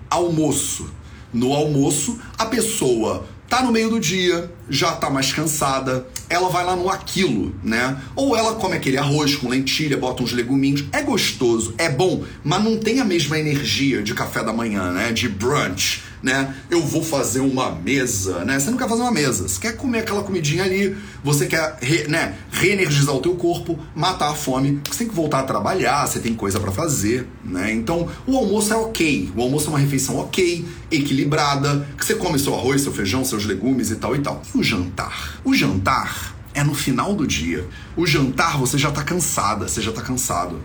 [0.09, 0.89] Almoço.
[1.33, 6.65] No almoço, a pessoa tá no meio do dia, já tá mais cansada, ela vai
[6.65, 7.97] lá no aquilo, né?
[8.15, 12.63] Ou ela come aquele arroz com lentilha, bota uns leguminhos, é gostoso, é bom, mas
[12.63, 15.11] não tem a mesma energia de café da manhã, né?
[15.11, 16.55] De brunch né?
[16.71, 18.59] Eu vou fazer uma mesa, né?
[18.59, 22.07] Você não quer fazer uma mesa, você quer comer aquela comidinha ali, você quer re,
[22.07, 26.19] né, reenergizar o teu corpo, matar a fome, você tem que voltar a trabalhar, você
[26.19, 27.71] tem coisa para fazer, né?
[27.71, 32.39] Então, o almoço é ok, o almoço é uma refeição ok, equilibrada, que você come
[32.39, 34.41] seu arroz, seu feijão, seus legumes e tal e tal.
[34.55, 35.39] E o jantar?
[35.43, 37.67] O jantar é no final do dia.
[37.95, 40.59] O jantar você já tá cansada, você já tá cansado.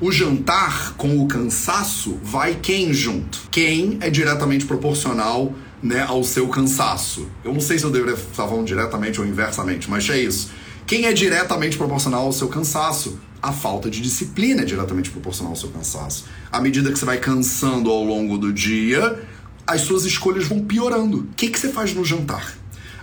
[0.00, 3.48] O jantar com o cansaço vai quem junto?
[3.50, 7.28] Quem é diretamente proporcional né, ao seu cansaço.
[7.44, 10.50] Eu não sei se eu deveria estar falando diretamente ou inversamente, mas é isso.
[10.86, 13.18] Quem é diretamente proporcional ao seu cansaço?
[13.40, 16.24] A falta de disciplina é diretamente proporcional ao seu cansaço.
[16.50, 19.22] À medida que você vai cansando ao longo do dia,
[19.66, 21.18] as suas escolhas vão piorando.
[21.18, 22.56] O que, que você faz no jantar?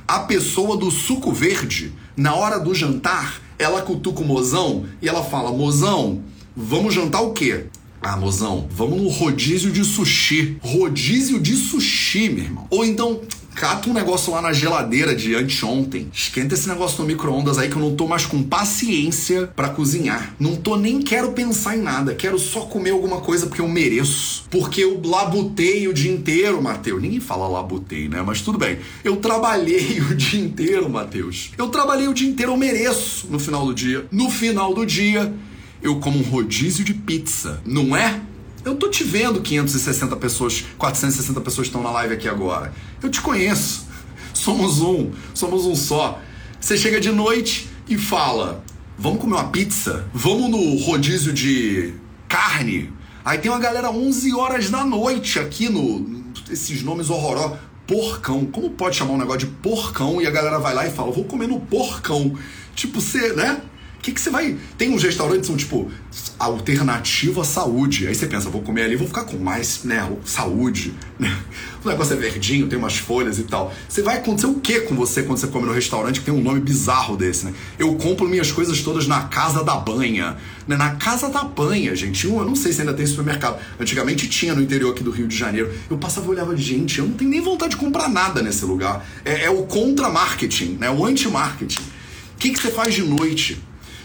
[0.08, 5.24] A pessoa do suco verde, na hora do jantar, ela cutuca o mozão e ela
[5.24, 6.24] fala: mozão,
[6.56, 7.66] Vamos jantar o quê?
[8.02, 10.58] Ah, mozão, vamos no rodízio de sushi.
[10.62, 12.68] Rodízio de sushi, meu irmão.
[12.70, 13.22] Ou então,
[13.56, 16.10] cata um negócio lá na geladeira de anteontem.
[16.12, 20.36] Esquenta esse negócio no micro-ondas aí que eu não tô mais com paciência para cozinhar.
[20.40, 22.14] Não tô nem quero pensar em nada.
[22.16, 24.44] Quero só comer alguma coisa porque eu mereço.
[24.50, 27.02] Porque eu labutei o dia inteiro, Matheus.
[27.02, 28.22] Ninguém fala labutei, né?
[28.26, 28.80] Mas tudo bem.
[29.06, 31.52] Eu trabalhei o dia inteiro, Matheus.
[31.58, 34.06] Eu trabalhei o dia inteiro, eu mereço no final do dia.
[34.12, 35.34] No final do dia,
[35.82, 38.22] eu como um rodízio de pizza, não é?
[38.64, 42.74] Eu tô te vendo 560 pessoas, 460 pessoas estão na live aqui agora.
[43.02, 43.88] Eu te conheço.
[44.34, 46.20] Somos um, somos um só.
[46.60, 48.64] Você chega de noite e fala:
[48.98, 50.08] "Vamos comer uma pizza?
[50.14, 51.94] Vamos no rodízio de
[52.28, 52.92] carne?"
[53.26, 57.58] Aí tem uma galera 11 horas da noite aqui no esses nomes horrorosos
[57.92, 58.46] porcão.
[58.46, 61.26] Como pode chamar um negócio de porcão e a galera vai lá e fala, vou
[61.26, 62.34] comer no porcão?
[62.74, 63.62] Tipo, você, né?
[64.02, 64.58] Que, que você vai.
[64.78, 65.92] Tem uns restaurantes que são tipo
[66.40, 68.08] alternativa à saúde.
[68.08, 70.10] Aí você pensa, vou comer ali, vou ficar com mais, né?
[70.26, 70.94] Saúde.
[71.20, 71.38] Né?
[71.86, 73.74] O negócio é verdinho, tem umas folhas e tal.
[73.88, 76.42] Você vai acontecer o que com você quando você come no restaurante que tem um
[76.42, 77.54] nome bizarro desse, né?
[77.78, 80.38] Eu compro minhas coisas todas na Casa da Banha.
[80.68, 80.76] Né?
[80.76, 82.26] Na Casa da Banha, gente.
[82.26, 83.60] Eu não sei se ainda tem supermercado.
[83.80, 85.72] Antigamente tinha no interior aqui do Rio de Janeiro.
[85.90, 89.06] Eu passava e olhava, gente, eu não tenho nem vontade de comprar nada nesse lugar.
[89.24, 90.90] É, é o contra-marketing, né?
[90.90, 91.82] O anti-marketing.
[91.82, 93.62] O que, que você faz de noite?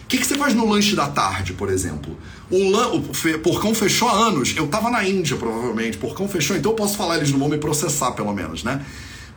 [0.07, 2.17] O que, que, você faz no lanche da tarde, por exemplo?
[2.49, 2.93] O, lan...
[2.93, 3.37] o fe...
[3.39, 4.55] Porcão fechou há anos.
[4.57, 5.99] Eu tava na Índia, provavelmente.
[5.99, 8.87] Porcão fechou, então eu posso falar, eles não vão me processar, pelo menos, né?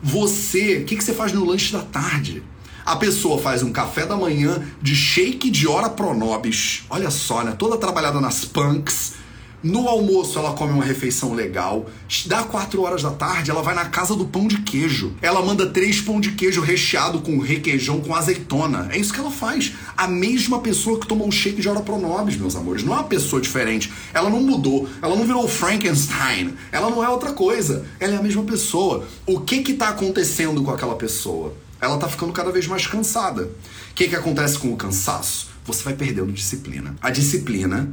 [0.00, 2.40] Você, o que, que você faz no lanche da tarde?
[2.86, 6.84] A pessoa faz um café da manhã de shake de hora pronobis.
[6.88, 7.52] Olha só, né?
[7.58, 9.14] Toda trabalhada nas punks
[9.62, 11.86] no almoço ela come uma refeição legal.
[12.26, 15.14] Dá 4 horas da tarde, ela vai na casa do pão de queijo.
[15.20, 18.88] Ela manda três pão de queijo recheado com requeijão com azeitona.
[18.90, 19.72] É isso que ela faz.
[19.96, 22.82] A mesma pessoa que tomou um shake de hora pronobis, meus amores.
[22.82, 23.92] Não é uma pessoa diferente.
[24.14, 24.88] Ela não mudou.
[25.02, 26.54] Ela não virou Frankenstein.
[26.72, 27.84] Ela não é outra coisa.
[27.98, 29.06] Ela é a mesma pessoa.
[29.26, 31.54] O que que tá acontecendo com aquela pessoa?
[31.80, 33.44] Ela tá ficando cada vez mais cansada.
[33.90, 35.48] O que que acontece com o cansaço?
[35.64, 36.94] Você vai perdendo disciplina.
[37.00, 37.88] A disciplina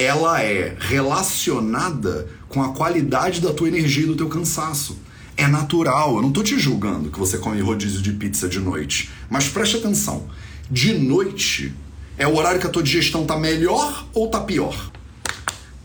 [0.00, 4.98] ela é relacionada com a qualidade da tua energia e do teu cansaço.
[5.36, 9.10] É natural, eu não tô te julgando que você come rodízio de pizza de noite,
[9.28, 10.26] mas preste atenção.
[10.70, 11.74] De noite
[12.16, 14.90] é o horário que a tua digestão tá melhor ou tá pior?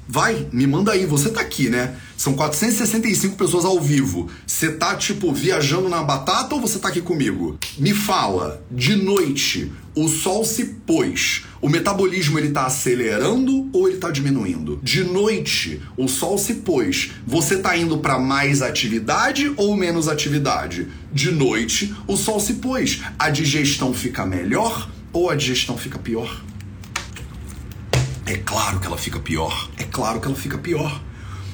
[0.07, 1.97] Vai, me manda aí, você tá aqui, né?
[2.15, 4.29] São 465 pessoas ao vivo.
[4.45, 7.57] Você tá, tipo, viajando na batata ou você tá aqui comigo?
[7.77, 11.45] Me fala, de noite, o sol se pôs.
[11.65, 14.79] O metabolismo ele tá acelerando ou ele tá diminuindo?
[14.83, 17.13] De noite, o sol se pôs.
[17.25, 20.87] Você tá indo para mais atividade ou menos atividade?
[21.11, 23.01] De noite, o sol se pôs.
[23.17, 26.39] A digestão fica melhor ou a digestão fica pior?
[28.27, 29.67] É claro que ela fica pior.
[29.75, 31.01] É claro que ela fica pior.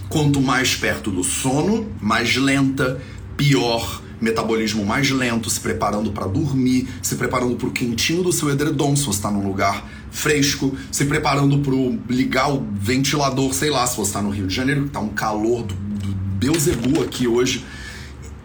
[0.10, 3.02] Quanto mais perto do sono, mais lenta,
[3.38, 8.52] pior, metabolismo mais lento, se preparando para dormir, se preparando para o quentinho do seu
[8.52, 11.74] edredom, se você está num lugar fresco, se preparando para
[12.14, 15.10] ligar o ventilador, sei lá, se você está no Rio de Janeiro, que está um
[15.10, 17.66] calor do, do Beuzebu aqui hoje,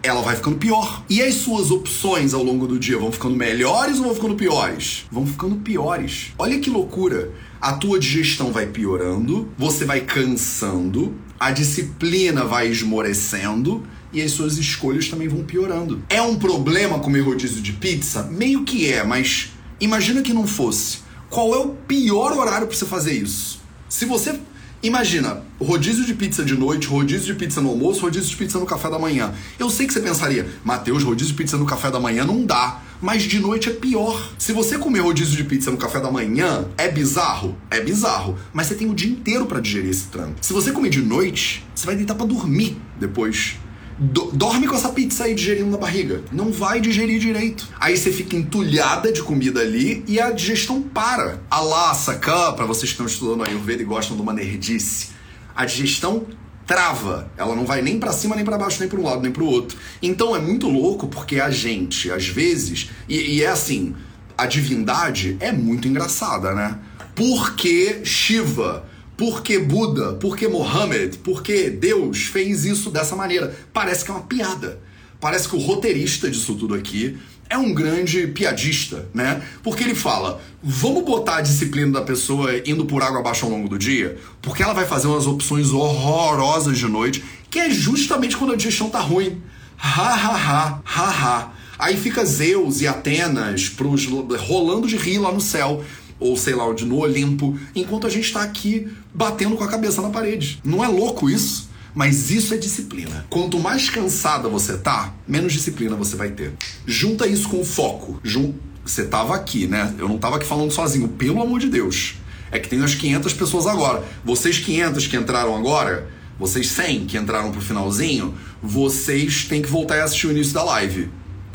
[0.01, 1.03] ela vai ficando pior.
[1.09, 5.05] E as suas opções ao longo do dia vão ficando melhores ou vão ficando piores?
[5.11, 6.31] Vão ficando piores.
[6.37, 13.85] Olha que loucura a tua digestão vai piorando, você vai cansando, a disciplina vai esmorecendo
[14.13, 16.01] e as suas escolhas também vão piorando.
[16.09, 18.23] É um problema comer rodízio de pizza?
[18.23, 20.99] Meio que é, mas imagina que não fosse.
[21.29, 23.61] Qual é o pior horário para você fazer isso?
[23.89, 24.39] Se você
[24.83, 28.65] Imagina, rodízio de pizza de noite, rodízio de pizza no almoço, rodízio de pizza no
[28.65, 29.33] café da manhã.
[29.57, 32.83] Eu sei que você pensaria, Matheus, rodízio de pizza no café da manhã não dá.
[33.01, 34.31] Mas de noite é pior.
[34.37, 37.57] Se você comer rodízio de pizza no café da manhã, é bizarro?
[37.71, 38.37] É bizarro.
[38.53, 40.35] Mas você tem o dia inteiro para digerir esse tranco.
[40.41, 43.57] Se você comer de noite, você vai deitar para dormir depois
[43.97, 46.23] do, dorme com essa pizza aí digerindo na barriga.
[46.31, 47.67] Não vai digerir direito.
[47.79, 51.41] Aí você fica entulhada de comida ali e a digestão para.
[51.49, 55.09] A laça, para vocês que estão estudando Ayurveda e gostam de uma nerdice,
[55.55, 56.25] a digestão
[56.65, 57.31] trava.
[57.37, 59.43] Ela não vai nem para cima, nem para baixo, nem para um lado, nem para
[59.43, 59.77] o outro.
[60.01, 63.95] Então é muito louco porque a gente, às vezes, e, e é assim,
[64.37, 66.77] a divindade é muito engraçada, né?
[67.15, 68.85] Porque Shiva
[69.17, 70.13] por que Buda?
[70.13, 71.17] Por que Mohammed?
[71.17, 73.57] Por que Deus fez isso dessa maneira?
[73.73, 74.79] Parece que é uma piada.
[75.19, 77.17] Parece que o roteirista disso tudo aqui
[77.49, 79.41] é um grande piadista, né?
[79.63, 83.67] Porque ele fala: vamos botar a disciplina da pessoa indo por água abaixo ao longo
[83.67, 88.53] do dia, porque ela vai fazer umas opções horrorosas de noite, que é justamente quando
[88.53, 89.41] a digestão tá ruim.
[89.79, 91.53] Ha ha ha, ha ha.
[91.79, 94.07] Aí fica Zeus e Atenas pros,
[94.39, 95.83] rolando de rir lá no céu
[96.19, 100.01] ou sei lá, onde no Olimpo, enquanto a gente está aqui batendo com a cabeça
[100.01, 100.59] na parede.
[100.63, 101.69] Não é louco isso?
[101.93, 103.25] Mas isso é disciplina.
[103.29, 106.53] Quanto mais cansada você tá, menos disciplina você vai ter.
[106.85, 108.19] Junta isso com o foco.
[108.23, 108.53] Jun...
[108.85, 109.93] Você tava aqui, né?
[109.97, 112.15] Eu não tava aqui falando sozinho, pelo amor de Deus.
[112.49, 114.01] É que tem umas 500 pessoas agora.
[114.23, 116.07] Vocês 500 que entraram agora,
[116.39, 120.63] vocês 100 que entraram pro finalzinho, vocês têm que voltar e assistir o início da
[120.63, 121.09] live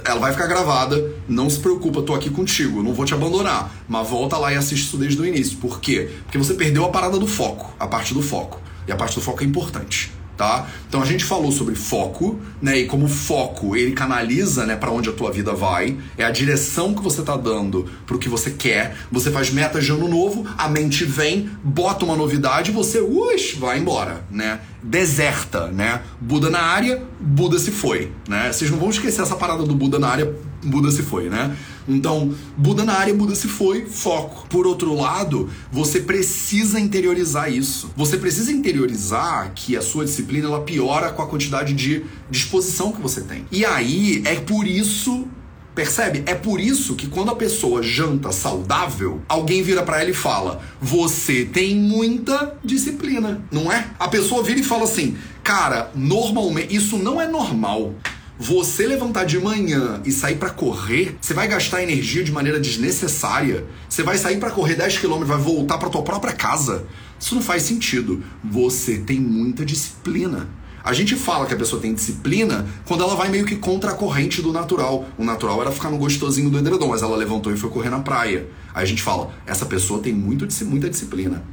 [0.05, 3.73] ela vai ficar gravada, não se preocupa, tô aqui contigo, não vou te abandonar.
[3.89, 5.59] Mas volta lá e assiste isso desde o início.
[5.59, 6.11] Por quê?
[6.25, 8.61] Porque você perdeu a parada do foco, a parte do foco.
[8.87, 10.13] E a parte do foco é importante.
[10.43, 10.67] Tá?
[10.89, 12.77] Então a gente falou sobre foco, né?
[12.81, 16.93] E como foco ele canaliza, né, para onde a tua vida vai, é a direção
[16.93, 18.97] que você tá dando pro que você quer.
[19.13, 23.79] Você faz metas de ano novo, a mente vem, bota uma novidade, você, uix, vai
[23.79, 24.59] embora, né?
[24.83, 26.03] deserta, né?
[26.21, 28.53] Buda na área, Buda se foi, né?
[28.53, 31.57] Vocês não vão esquecer essa parada do Buda na área, Buda se foi, né?
[31.89, 34.47] Então, Buda na área, Buda se foi, foco.
[34.49, 37.91] Por outro lado, você precisa interiorizar isso.
[37.97, 43.01] Você precisa interiorizar que a sua disciplina ela piora com a quantidade de disposição que
[43.01, 43.47] você tem.
[43.51, 45.27] E aí é por isso
[45.75, 46.23] Percebe?
[46.27, 50.61] É por isso que quando a pessoa janta saudável, alguém vira para ela e fala:
[50.79, 53.87] "Você tem muita disciplina", não é?
[53.99, 57.95] A pessoa vira e fala assim: "Cara, normalmente isso não é normal.
[58.45, 63.65] Você levantar de manhã e sair para correr, você vai gastar energia de maneira desnecessária.
[63.89, 66.85] Você vai sair para correr 10 km, vai voltar para tua própria casa.
[67.21, 68.21] Isso não faz sentido.
[68.43, 70.49] Você tem muita disciplina.
[70.83, 73.95] A gente fala que a pessoa tem disciplina quando ela vai meio que contra a
[73.95, 75.07] corrente do natural.
[75.17, 78.01] O natural era ficar no gostosinho do edredom, mas ela levantou e foi correr na
[78.01, 78.49] praia.
[78.75, 81.45] Aí a gente fala, essa pessoa tem muito, muita disciplina.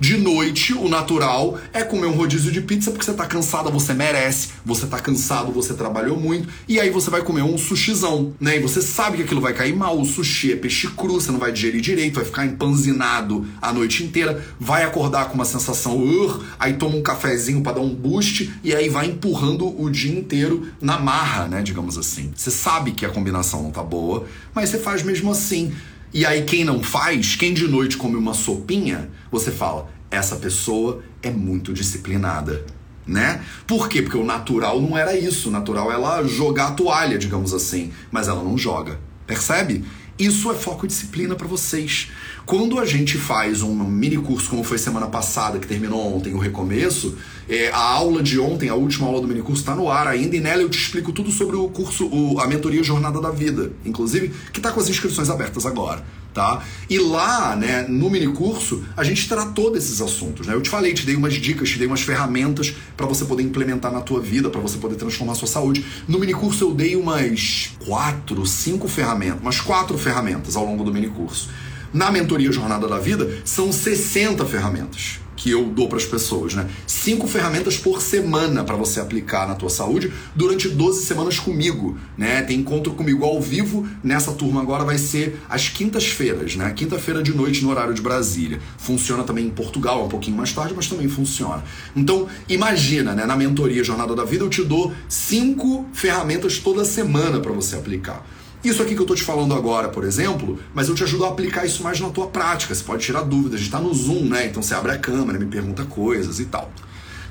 [0.00, 3.94] De noite, o natural é comer um rodízio de pizza porque você tá cansada, você
[3.94, 8.56] merece, você tá cansado, você trabalhou muito, e aí você vai comer um sushizão, né?
[8.56, 11.38] E você sabe que aquilo vai cair mal, o sushi é peixe cru, você não
[11.38, 16.44] vai digerir direito, vai ficar empanzinado a noite inteira, vai acordar com uma sensação, uh,
[16.58, 20.68] aí toma um cafezinho para dar um boost e aí vai empurrando o dia inteiro
[20.80, 22.32] na marra, né, digamos assim.
[22.34, 25.72] Você sabe que a combinação não tá boa, mas você faz mesmo assim.
[26.14, 31.02] E aí, quem não faz, quem de noite come uma sopinha, você fala: essa pessoa
[31.20, 32.64] é muito disciplinada.
[33.04, 33.44] Né?
[33.66, 34.00] Por quê?
[34.00, 35.48] Porque o natural não era isso.
[35.48, 37.92] O natural é ela jogar a toalha, digamos assim.
[38.12, 39.00] Mas ela não joga.
[39.26, 39.84] Percebe?
[40.16, 42.12] Isso é foco e disciplina para vocês.
[42.46, 46.38] Quando a gente faz um mini curso, como foi semana passada, que terminou ontem, o
[46.38, 47.16] recomeço,
[47.48, 50.36] é, a aula de ontem, a última aula do mini curso, está no ar ainda,
[50.36, 53.72] e nela eu te explico tudo sobre o curso, o, a mentoria Jornada da Vida,
[53.84, 56.04] inclusive, que está com as inscrições abertas agora
[56.34, 56.62] tá?
[56.90, 60.52] E lá, né, no mini curso, a gente tratou desses assuntos, né?
[60.52, 63.92] Eu te falei, te dei umas dicas, te dei umas ferramentas para você poder implementar
[63.92, 65.86] na tua vida, para você poder transformar a sua saúde.
[66.08, 70.92] No mini curso eu dei umas quatro, cinco ferramentas, umas quatro ferramentas ao longo do
[70.92, 71.48] mini curso.
[71.94, 76.68] Na mentoria Jornada da Vida, são 60 ferramentas que eu dou para as pessoas, né?
[76.88, 82.42] Cinco ferramentas por semana para você aplicar na tua saúde durante 12 semanas comigo, né?
[82.42, 83.86] Tem encontro comigo ao vivo.
[84.02, 86.72] Nessa turma agora vai ser às quintas-feiras, né?
[86.72, 88.58] Quinta-feira de noite no horário de Brasília.
[88.76, 91.62] Funciona também em Portugal, um pouquinho mais tarde, mas também funciona.
[91.94, 93.24] Então, imagina, né?
[93.24, 98.26] Na mentoria Jornada da Vida eu te dou cinco ferramentas toda semana para você aplicar.
[98.64, 101.28] Isso aqui que eu tô te falando agora, por exemplo, mas eu te ajudo a
[101.28, 102.74] aplicar isso mais na tua prática.
[102.74, 103.60] Você pode tirar dúvidas.
[103.60, 104.46] A gente tá no Zoom, né?
[104.46, 106.72] Então você abre a câmera, me pergunta coisas e tal.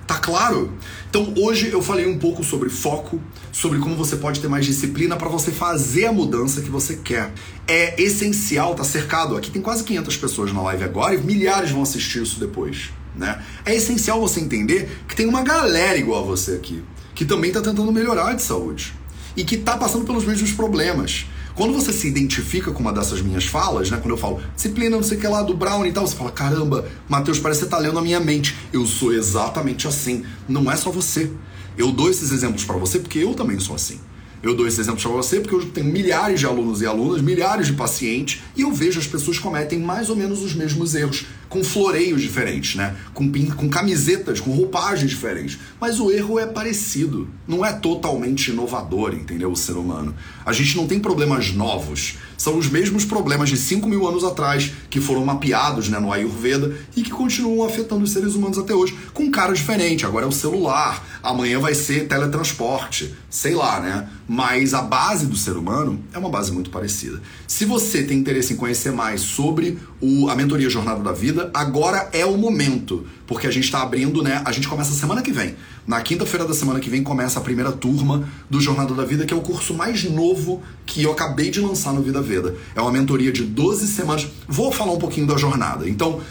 [0.06, 0.72] Tá claro?
[1.10, 3.20] Então hoje eu falei um pouco sobre foco,
[3.52, 7.34] sobre como você pode ter mais disciplina para você fazer a mudança que você quer.
[7.68, 9.36] É essencial, tá cercado.
[9.36, 13.42] Aqui tem quase 500 pessoas na live agora e milhares vão assistir isso depois, né?
[13.66, 16.84] É essencial você entender que tem uma galera igual a você aqui,
[17.16, 18.94] que também tá tentando melhorar de saúde
[19.36, 21.26] e que está passando pelos mesmos problemas.
[21.56, 23.98] Quando você se identifica com uma dessas minhas falas, né?
[23.98, 26.32] Quando eu falo disciplina, não sei o que lá, do Brown e tal, você fala:
[26.32, 28.56] caramba, Matheus, parece que você tá lendo a minha mente.
[28.72, 30.24] Eu sou exatamente assim.
[30.50, 31.32] Não é só você.
[31.78, 34.00] Eu dou esses exemplos para você porque eu também sou assim.
[34.44, 37.68] Eu dou esse exemplo para você porque eu tenho milhares de alunos e alunas, milhares
[37.68, 41.64] de pacientes, e eu vejo as pessoas cometem mais ou menos os mesmos erros com
[41.64, 42.94] floreios diferentes, né?
[43.14, 45.58] Com, com camisetas, com roupagens diferentes.
[45.80, 47.30] Mas o erro é parecido.
[47.48, 49.50] Não é totalmente inovador, entendeu?
[49.50, 50.14] O ser humano.
[50.46, 52.18] A gente não tem problemas novos.
[52.44, 56.76] São os mesmos problemas de 5 mil anos atrás que foram mapeados né, no Ayurveda
[56.94, 60.06] e que continuam afetando os seres humanos até hoje, com cara diferente.
[60.06, 64.10] Agora é o celular, amanhã vai ser teletransporte, sei lá, né?
[64.28, 67.22] Mas a base do ser humano é uma base muito parecida.
[67.48, 72.10] Se você tem interesse em conhecer mais sobre o, a mentoria Jornada da Vida, agora
[72.12, 74.42] é o momento, porque a gente está abrindo, né?
[74.46, 75.56] A gente começa semana que vem.
[75.88, 79.34] Na quinta-feira da semana que vem começa a primeira turma do Jornada da Vida, que
[79.34, 82.56] é o curso mais novo que eu acabei de lançar no Vida Veda.
[82.76, 84.28] É uma mentoria de 12 semanas.
[84.48, 85.90] Vou falar um pouquinho da jornada.
[85.90, 86.22] Então,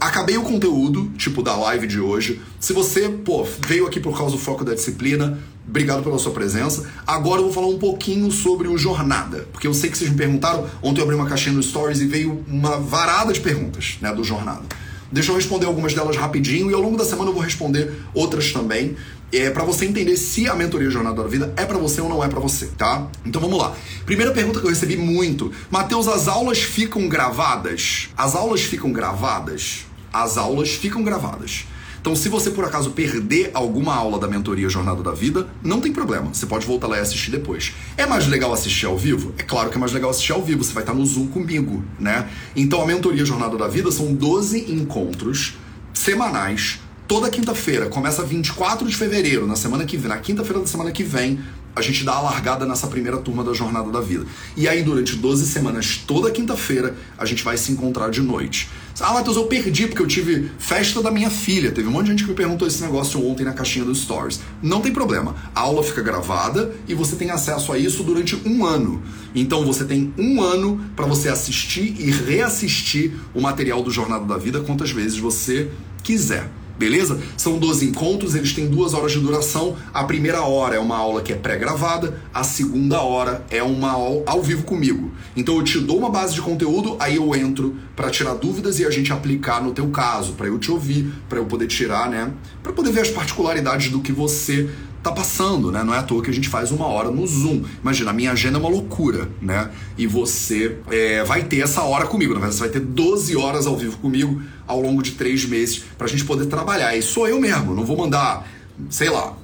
[0.00, 2.40] acabei o conteúdo, tipo, da live de hoje.
[2.58, 5.38] Se você, pô, veio aqui por causa do foco da disciplina,
[5.68, 6.90] obrigado pela sua presença.
[7.06, 10.16] Agora eu vou falar um pouquinho sobre o Jornada, porque eu sei que vocês me
[10.16, 10.66] perguntaram.
[10.82, 14.24] Ontem eu abri uma caixinha no Stories e veio uma varada de perguntas, né, do
[14.24, 14.64] Jornada.
[15.10, 18.52] Deixa eu responder algumas delas rapidinho e ao longo da semana eu vou responder outras
[18.52, 18.96] também,
[19.32, 22.22] é para você entender se a mentoria Jornada da Vida é para você ou não
[22.22, 23.08] é para você, tá?
[23.24, 23.74] Então vamos lá.
[24.04, 28.08] Primeira pergunta que eu recebi muito: Mateus, as aulas ficam gravadas?
[28.16, 29.86] As aulas ficam gravadas?
[30.12, 31.66] As aulas ficam gravadas.
[32.06, 35.92] Então, se você por acaso perder alguma aula da mentoria Jornada da Vida, não tem
[35.92, 36.32] problema.
[36.32, 37.74] Você pode voltar lá e assistir depois.
[37.96, 39.34] É mais legal assistir ao vivo?
[39.36, 40.62] É claro que é mais legal assistir ao vivo.
[40.62, 42.30] Você vai estar no Zoom comigo, né?
[42.54, 45.54] Então, a mentoria Jornada da Vida são 12 encontros
[45.92, 46.78] semanais
[47.08, 51.04] toda quinta-feira, começa 24 de fevereiro, na semana que vem, na quinta-feira da semana que
[51.04, 51.40] vem,
[51.76, 54.24] a gente dá a largada nessa primeira turma da Jornada da Vida.
[54.56, 58.70] E aí, durante 12 semanas, toda quinta-feira, a gente vai se encontrar de noite.
[58.98, 61.70] Ah, Matheus, eu perdi porque eu tive festa da minha filha.
[61.70, 64.40] Teve um monte de gente que me perguntou esse negócio ontem na caixinha dos stories.
[64.62, 65.34] Não tem problema.
[65.54, 69.02] A aula fica gravada e você tem acesso a isso durante um ano.
[69.34, 74.38] Então você tem um ano para você assistir e reassistir o material do Jornada da
[74.38, 75.70] Vida quantas vezes você
[76.02, 76.48] quiser
[76.78, 77.20] beleza?
[77.36, 79.76] São 12 encontros, eles têm duas horas de duração.
[79.92, 84.22] A primeira hora é uma aula que é pré-gravada, a segunda hora é uma aula
[84.26, 85.10] ao vivo comigo.
[85.36, 88.84] Então eu te dou uma base de conteúdo, aí eu entro para tirar dúvidas e
[88.84, 92.32] a gente aplicar no teu caso, para eu te ouvir, para eu poder tirar, né?
[92.62, 94.68] Para poder ver as particularidades do que você
[95.06, 95.84] tá passando, né?
[95.84, 97.62] Não é à toa que a gente faz uma hora no Zoom.
[97.80, 99.70] Imagina, a minha agenda é uma loucura, né?
[99.96, 103.66] E você é, vai ter essa hora comigo, na verdade, você vai ter 12 horas
[103.66, 106.96] ao vivo comigo ao longo de três meses pra gente poder trabalhar.
[106.96, 108.46] E sou eu mesmo, não vou mandar,
[108.90, 109.34] sei lá.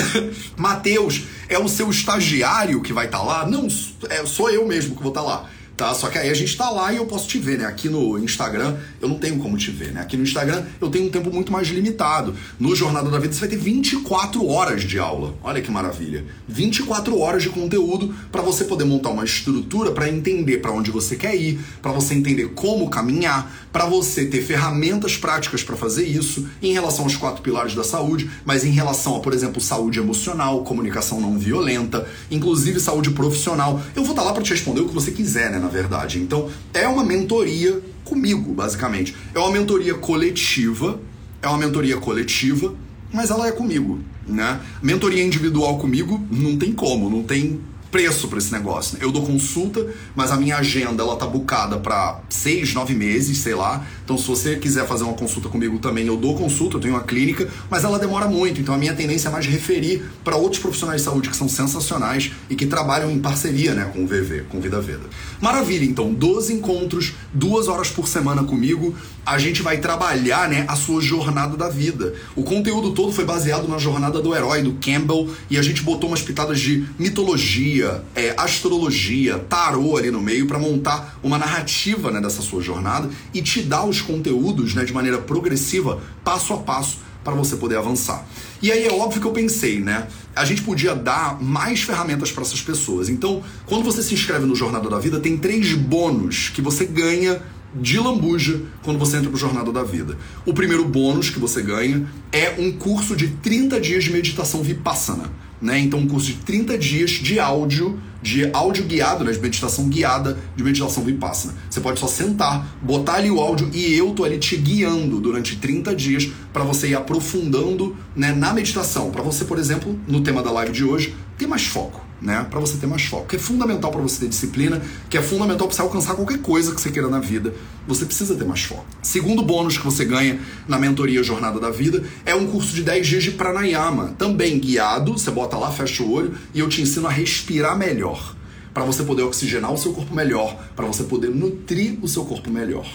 [0.56, 3.46] Mateus é o seu estagiário que vai estar tá lá?
[3.46, 3.66] Não,
[4.10, 5.94] é, sou eu mesmo que vou estar tá lá tá?
[5.94, 7.66] Só que aí a gente tá lá e eu posso te ver, né?
[7.66, 10.00] Aqui no Instagram eu não tenho como te ver, né?
[10.00, 12.34] Aqui no Instagram eu tenho um tempo muito mais limitado.
[12.58, 15.34] No Jornada da Vida você vai ter 24 horas de aula.
[15.42, 16.24] Olha que maravilha.
[16.48, 21.16] 24 horas de conteúdo para você poder montar uma estrutura para entender para onde você
[21.16, 26.48] quer ir, para você entender como caminhar, para você ter ferramentas práticas para fazer isso
[26.62, 30.64] em relação aos quatro pilares da saúde, mas em relação a, por exemplo, saúde emocional,
[30.64, 33.80] comunicação não violenta, inclusive saúde profissional.
[33.94, 35.58] Eu vou estar tá lá para te responder o que você quiser, né?
[35.66, 36.18] Na verdade.
[36.18, 39.14] Então, é uma mentoria comigo, basicamente.
[39.34, 41.00] É uma mentoria coletiva,
[41.42, 42.74] é uma mentoria coletiva,
[43.12, 44.60] mas ela é comigo, né?
[44.80, 47.60] Mentoria individual comigo não tem como, não tem
[47.90, 48.98] preço para esse negócio.
[48.98, 49.04] Né?
[49.04, 53.54] Eu dou consulta, mas a minha agenda ela tá bucada para seis, nove meses, sei
[53.54, 53.84] lá.
[54.04, 57.02] Então, se você quiser fazer uma consulta comigo também, eu dou consulta, eu tenho uma
[57.02, 58.60] clínica, mas ela demora muito.
[58.60, 62.32] Então, a minha tendência é mais referir para outros profissionais de saúde que são sensacionais
[62.48, 65.04] e que trabalham em parceria né, com o VV, com Vida Veda.
[65.40, 68.94] Maravilha, então, 12 encontros, duas horas por semana comigo.
[69.24, 72.14] A gente vai trabalhar né, a sua jornada da vida.
[72.36, 76.10] O conteúdo todo foi baseado na jornada do herói, do Campbell, e a gente botou
[76.10, 82.20] umas pitadas de mitologia é, astrologia, tarô ali no meio para montar uma narrativa né,
[82.20, 86.98] dessa sua jornada e te dar os conteúdos né, de maneira progressiva, passo a passo,
[87.26, 88.24] para você poder avançar.
[88.62, 90.06] E aí é óbvio que eu pensei, né?
[90.34, 93.08] A gente podia dar mais ferramentas para essas pessoas.
[93.08, 97.42] Então, quando você se inscreve no Jornada da Vida, tem três bônus que você ganha
[97.74, 100.16] de lambuja quando você entra pro Jornada da Vida.
[100.46, 105.30] O primeiro bônus que você ganha é um curso de 30 dias de meditação vipassana
[105.60, 105.78] né?
[105.78, 109.32] Então, um curso de 30 dias de áudio, de áudio guiado, né?
[109.32, 111.54] de meditação guiada, de meditação vipassana.
[111.68, 115.56] Você pode só sentar, botar ali o áudio e eu tô ali te guiando durante
[115.56, 119.10] 30 dias para você ir aprofundando né, na meditação.
[119.10, 122.46] Para você, por exemplo, no tema da live de hoje, ter mais foco né?
[122.50, 123.26] Para você ter mais foco.
[123.26, 126.74] Que é fundamental para você ter disciplina, que é fundamental para você alcançar qualquer coisa
[126.74, 127.54] que você queira na vida.
[127.86, 128.86] Você precisa ter mais foco.
[129.02, 133.06] Segundo bônus que você ganha na mentoria Jornada da Vida é um curso de 10
[133.06, 137.06] dias de pranayama, também guiado, você bota lá, fecha o olho e eu te ensino
[137.06, 138.34] a respirar melhor,
[138.74, 142.50] para você poder oxigenar o seu corpo melhor, para você poder nutrir o seu corpo
[142.50, 142.86] melhor.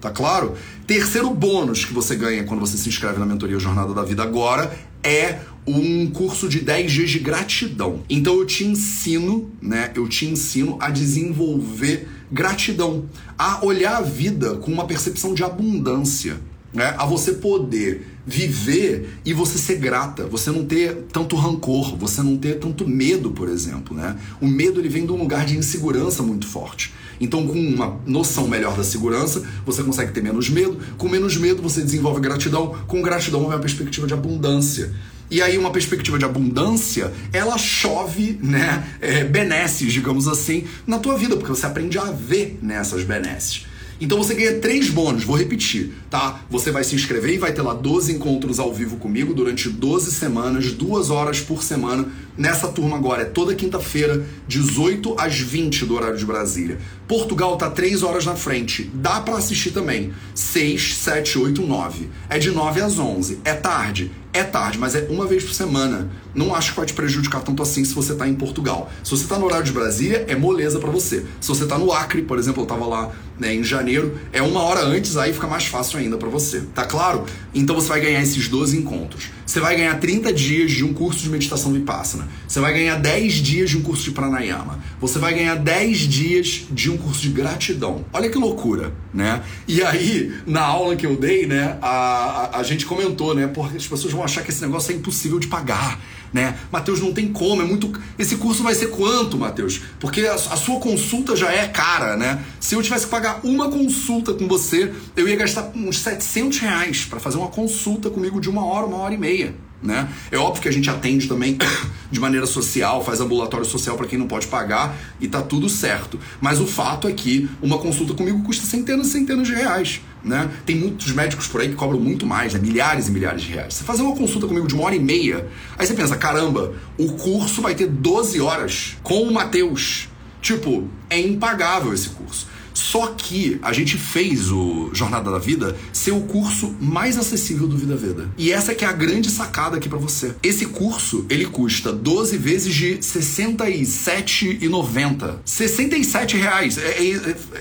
[0.00, 0.54] Tá claro?
[0.86, 4.74] Terceiro bônus que você ganha quando você se inscreve na mentoria Jornada da Vida agora
[5.02, 8.02] é um curso de 10 dias de gratidão.
[8.08, 9.92] Então eu te ensino, né?
[9.94, 13.04] Eu te ensino a desenvolver gratidão,
[13.38, 16.40] a olhar a vida com uma percepção de abundância,
[16.72, 16.94] né?
[16.96, 22.36] A você poder viver e você ser grata, você não ter tanto rancor, você não
[22.36, 24.16] ter tanto medo, por exemplo, né?
[24.40, 26.92] O medo ele vem de um lugar de insegurança muito forte.
[27.20, 30.78] Então, com uma noção melhor da segurança, você consegue ter menos medo.
[30.96, 32.74] Com menos medo, você desenvolve gratidão.
[32.86, 34.90] Com gratidão, vem uma perspectiva de abundância.
[35.30, 41.16] E aí, uma perspectiva de abundância, ela chove, né, é, benesses, digamos assim, na tua
[41.16, 43.66] vida, porque você aprende a ver nessas benesses.
[44.00, 46.40] Então você ganha três bônus, vou repetir, tá?
[46.48, 50.10] Você vai se inscrever e vai ter lá 12 encontros ao vivo comigo durante 12
[50.12, 52.08] semanas, duas horas por semana.
[52.40, 56.78] Nessa turma agora é toda quinta-feira, 18 às 20 do horário de Brasília.
[57.06, 58.90] Portugal tá 3 horas na frente.
[58.94, 60.10] Dá para assistir também.
[60.34, 62.08] 6, 7, 8, 9.
[62.30, 63.40] É de 9 às 11.
[63.44, 64.10] É tarde?
[64.32, 66.08] É tarde, mas é uma vez por semana.
[66.34, 68.88] Não acho que vai te prejudicar tanto assim se você tá em Portugal.
[69.02, 71.26] Se você tá no horário de Brasília, é moleza para você.
[71.40, 74.62] Se você tá no Acre, por exemplo, eu tava lá né, em janeiro, é uma
[74.62, 76.60] hora antes, aí fica mais fácil ainda para você.
[76.72, 77.24] Tá claro?
[77.52, 79.30] Então você vai ganhar esses 12 encontros.
[79.44, 82.28] Você vai ganhar 30 dias de um curso de meditação Vipassana.
[82.46, 84.80] Você vai ganhar 10 dias de um curso de pranayama.
[85.00, 88.04] Você vai ganhar 10 dias de um curso de gratidão.
[88.12, 89.42] Olha que loucura, né?
[89.66, 93.46] E aí, na aula que eu dei, né, a, a, a gente comentou, né?
[93.46, 95.98] Porque as pessoas vão achar que esse negócio é impossível de pagar
[96.32, 96.56] né?
[96.70, 97.92] Mateus, não tem como, é muito.
[98.18, 99.80] Esse curso vai ser quanto, Mateus?
[99.98, 102.44] Porque a, a, sua consulta já é cara, né?
[102.60, 107.04] Se eu tivesse que pagar uma consulta com você, eu ia gastar uns 700 reais
[107.04, 109.54] para fazer uma consulta comigo de uma hora, uma hora e meia.
[109.82, 110.08] Né?
[110.30, 111.56] É óbvio que a gente atende também
[112.10, 116.18] de maneira social, faz ambulatório social para quem não pode pagar e tá tudo certo.
[116.40, 120.02] Mas o fato é que uma consulta comigo custa centenas e centenas de reais.
[120.22, 120.50] Né?
[120.66, 122.60] Tem muitos médicos por aí que cobram muito mais, né?
[122.60, 123.74] milhares e milhares de reais.
[123.74, 127.12] Você fazer uma consulta comigo de uma hora e meia, aí você pensa, caramba, o
[127.12, 130.08] curso vai ter 12 horas com o Matheus.
[130.42, 132.46] Tipo, é impagável esse curso.
[132.90, 137.76] Só que a gente fez o Jornada da Vida ser o curso mais acessível do
[137.76, 138.28] Vida Veda.
[138.36, 140.34] E essa que é a grande sacada aqui para você.
[140.42, 145.36] Esse curso, ele custa 12 vezes de R$ 67,90.
[145.44, 146.78] 67 reais.
[146.78, 146.98] É,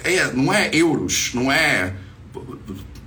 [0.04, 1.94] é, é, não é euros, não é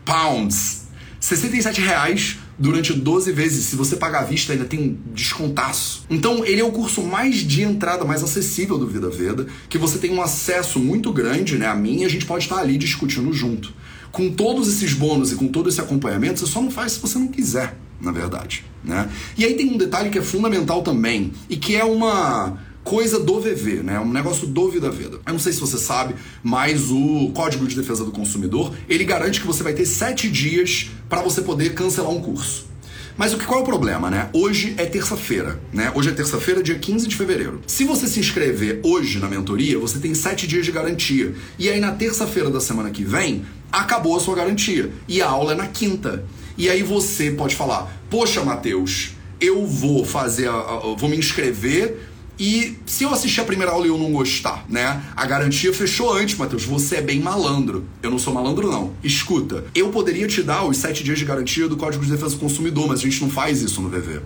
[0.04, 0.82] pounds.
[1.18, 3.64] 67 reais durante 12 vezes.
[3.64, 6.04] Se você pagar à vista, ainda tem um descontaço.
[6.08, 9.98] Então, ele é o curso mais de entrada, mais acessível do Vida Veda, que você
[9.98, 13.32] tem um acesso muito grande, né, a mim, e a gente pode estar ali discutindo
[13.32, 13.72] junto.
[14.12, 17.18] Com todos esses bônus e com todo esse acompanhamento, você só não faz se você
[17.18, 19.10] não quiser, na verdade, né?
[19.36, 23.40] E aí tem um detalhe que é fundamental também, e que é uma coisa do
[23.40, 23.98] VV, né?
[24.00, 25.18] Um negócio do Vida Veda.
[25.26, 29.40] Eu não sei se você sabe, mas o Código de Defesa do Consumidor, ele garante
[29.40, 32.72] que você vai ter sete dias para você poder cancelar um curso.
[33.16, 34.30] Mas o que qual é o problema, né?
[34.32, 35.92] Hoje é terça-feira, né?
[35.94, 37.60] Hoje é terça-feira, dia 15 de fevereiro.
[37.66, 41.34] Se você se inscrever hoje na mentoria, você tem sete dias de garantia.
[41.58, 44.90] E aí na terça-feira da semana que vem, acabou a sua garantia.
[45.06, 46.24] E a aula é na quinta.
[46.56, 52.11] E aí você pode falar: Poxa, Matheus, eu vou fazer, a, a, vou me inscrever
[52.38, 55.02] e se eu assistir a primeira aula e eu não gostar, né?
[55.14, 56.64] A garantia fechou antes, Matheus.
[56.64, 57.84] Você é bem malandro.
[58.02, 58.94] Eu não sou malandro, não.
[59.04, 62.40] Escuta, eu poderia te dar os sete dias de garantia do Código de Defesa do
[62.40, 64.20] Consumidor, mas a gente não faz isso no VV.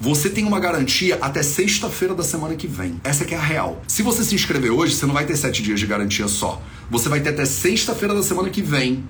[0.00, 2.98] Você tem uma garantia até sexta-feira da semana que vem.
[3.04, 3.82] Essa que é a real.
[3.86, 6.62] Se você se inscrever hoje, você não vai ter sete dias de garantia só.
[6.90, 9.04] Você vai ter até sexta-feira da semana que vem.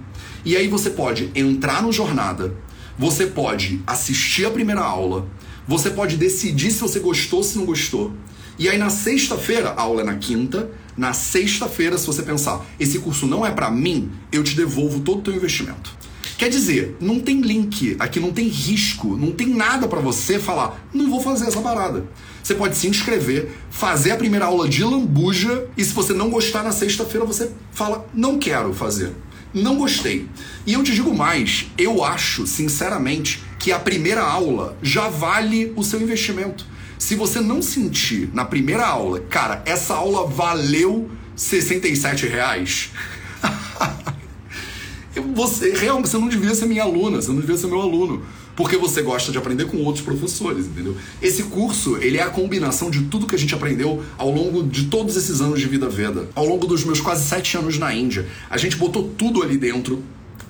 [0.44, 2.54] E aí você pode entrar no Jornada,
[2.98, 5.28] você pode assistir a primeira aula,
[5.68, 8.12] você pode decidir se você gostou ou se não gostou.
[8.60, 12.98] E aí na sexta-feira, a aula é na quinta, na sexta-feira, se você pensar, esse
[12.98, 15.90] curso não é para mim, eu te devolvo todo o teu investimento.
[16.36, 20.86] Quer dizer, não tem link, aqui não tem risco, não tem nada para você falar,
[20.92, 22.04] não vou fazer essa parada.
[22.42, 26.62] Você pode se inscrever, fazer a primeira aula de lambuja e se você não gostar
[26.62, 29.14] na sexta-feira, você fala, não quero fazer.
[29.54, 30.28] Não gostei.
[30.66, 35.82] E eu te digo mais, eu acho, sinceramente, que a primeira aula já vale o
[35.82, 36.66] seu investimento.
[37.00, 42.90] Se você não sentir na primeira aula, cara, essa aula valeu 67 reais.
[45.34, 48.22] você realmente você não devia ser minha aluna, você não devia ser meu aluno,
[48.54, 50.94] porque você gosta de aprender com outros professores, entendeu?
[51.22, 54.84] Esse curso, ele é a combinação de tudo que a gente aprendeu ao longo de
[54.84, 58.28] todos esses anos de vida Veda, ao longo dos meus quase sete anos na Índia.
[58.50, 60.04] A gente botou tudo ali dentro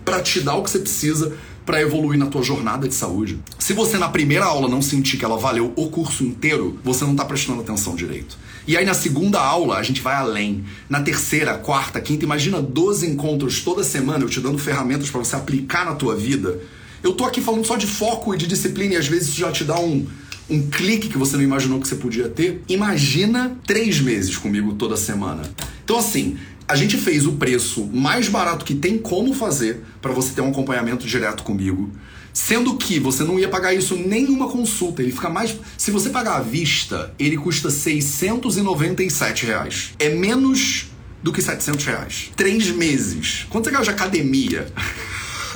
[0.05, 1.33] para te dar o que você precisa
[1.71, 3.39] para evoluir na tua jornada de saúde.
[3.57, 7.13] Se você na primeira aula não sentir que ela valeu o curso inteiro, você não
[7.13, 8.37] está prestando atenção direito.
[8.67, 10.65] E aí na segunda aula a gente vai além.
[10.89, 15.37] Na terceira, quarta, quinta, imagina 12 encontros toda semana eu te dando ferramentas para você
[15.37, 16.59] aplicar na tua vida.
[17.05, 19.53] Eu tô aqui falando só de foco e de disciplina e às vezes isso já
[19.53, 20.05] te dá um,
[20.51, 22.65] um clique que você não imaginou que você podia ter.
[22.69, 25.43] Imagina três meses comigo toda semana.
[25.85, 26.37] Então, assim,
[26.71, 30.51] a gente fez o preço mais barato que tem como fazer para você ter um
[30.51, 31.91] acompanhamento direto comigo.
[32.33, 35.03] Sendo que você não ia pagar isso nenhuma consulta.
[35.03, 35.59] Ele fica mais.
[35.77, 39.95] Se você pagar à vista, ele custa 697 reais.
[39.99, 40.87] É menos
[41.21, 42.31] do que 700 reais.
[42.37, 43.47] Três meses.
[43.51, 44.73] Quanto você gasta de academia?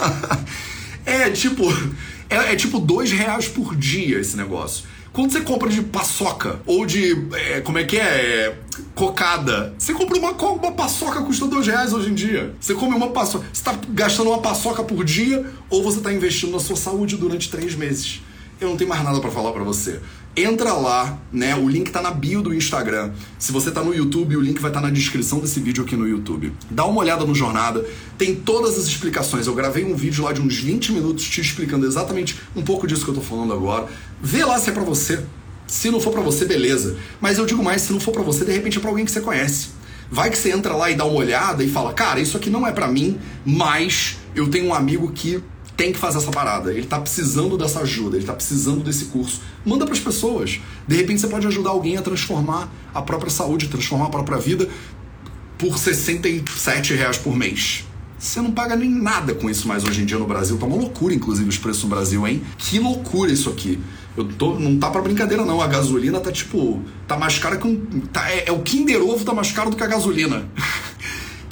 [1.07, 1.63] é tipo.
[2.29, 4.85] É, é tipo dois reais por dia esse negócio.
[5.15, 7.29] Quando você compra de paçoca ou de.
[7.35, 8.03] É, como é que é?
[8.03, 8.59] é?
[8.97, 9.73] Cocada.
[9.79, 12.53] Você compra uma, uma paçoca custa dois reais hoje em dia.
[12.61, 13.45] Você come uma paçoca.
[13.53, 17.49] Você está gastando uma paçoca por dia ou você está investindo na sua saúde durante
[17.49, 18.23] três meses.
[18.61, 20.01] Eu não tenho mais nada para falar para você
[20.37, 21.55] entra lá, né?
[21.55, 23.13] O link tá na bio do Instagram.
[23.39, 25.97] Se você tá no YouTube, o link vai estar tá na descrição desse vídeo aqui
[25.97, 26.53] no YouTube.
[26.71, 27.85] Dá uma olhada no Jornada,
[28.19, 29.47] tem todas as explicações.
[29.47, 33.05] Eu gravei um vídeo lá de uns 20 minutos te explicando exatamente um pouco disso
[33.05, 33.87] que eu tô falando agora.
[34.21, 35.23] Vê lá se é para você.
[35.67, 36.97] Se não for para você, beleza.
[37.21, 39.11] Mas eu digo mais, se não for para você, de repente é para alguém que
[39.11, 39.69] você conhece.
[40.11, 42.67] Vai que você entra lá e dá uma olhada e fala: "Cara, isso aqui não
[42.67, 45.43] é para mim, mas eu tenho um amigo que
[45.77, 49.41] tem que fazer essa parada, ele tá precisando dessa ajuda, ele tá precisando desse curso.
[49.65, 50.61] Manda para as pessoas.
[50.87, 54.69] De repente você pode ajudar alguém a transformar a própria saúde, transformar a própria vida
[55.59, 57.85] por 67 reais por mês.
[58.19, 60.57] Você não paga nem nada com isso mais hoje em dia no Brasil.
[60.57, 62.43] Tá uma loucura, inclusive, os preços no Brasil, hein?
[62.57, 63.79] Que loucura isso aqui.
[64.17, 65.61] Eu tô, não tá pra brincadeira, não.
[65.61, 66.81] A gasolina tá tipo.
[67.07, 67.77] Tá mais cara que um.
[68.13, 70.49] Tá, é, é o Kinder Ovo tá mais caro do que a gasolina.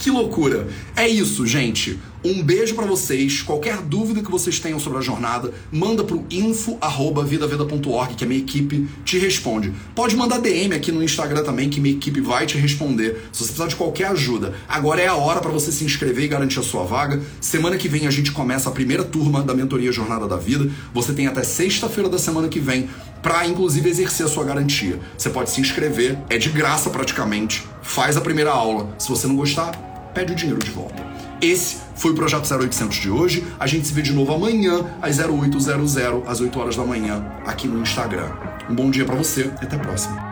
[0.03, 0.67] que loucura.
[0.97, 1.97] É isso, gente.
[2.25, 3.41] Um beijo para vocês.
[3.41, 8.89] Qualquer dúvida que vocês tenham sobre a jornada, manda pro info@vidaveda.org que a minha equipe
[9.05, 9.73] te responde.
[9.95, 13.29] Pode mandar DM aqui no Instagram também que minha equipe vai te responder.
[13.33, 14.55] Se você precisar de qualquer ajuda.
[14.69, 17.21] Agora é a hora para você se inscrever e garantir a sua vaga.
[17.41, 20.69] Semana que vem a gente começa a primeira turma da mentoria Jornada da Vida.
[20.93, 22.89] Você tem até sexta-feira da semana que vem
[23.23, 24.99] para inclusive exercer a sua garantia.
[25.17, 27.65] Você pode se inscrever, é de graça praticamente.
[27.83, 28.95] Faz a primeira aula.
[28.99, 31.03] Se você não gostar, pede o dinheiro de volta.
[31.41, 33.47] Esse foi o Projeto 0800 de hoje.
[33.59, 35.97] A gente se vê de novo amanhã, às 0800,
[36.27, 38.31] às 8 horas da manhã, aqui no Instagram.
[38.71, 40.32] Um bom dia para você e até a próxima.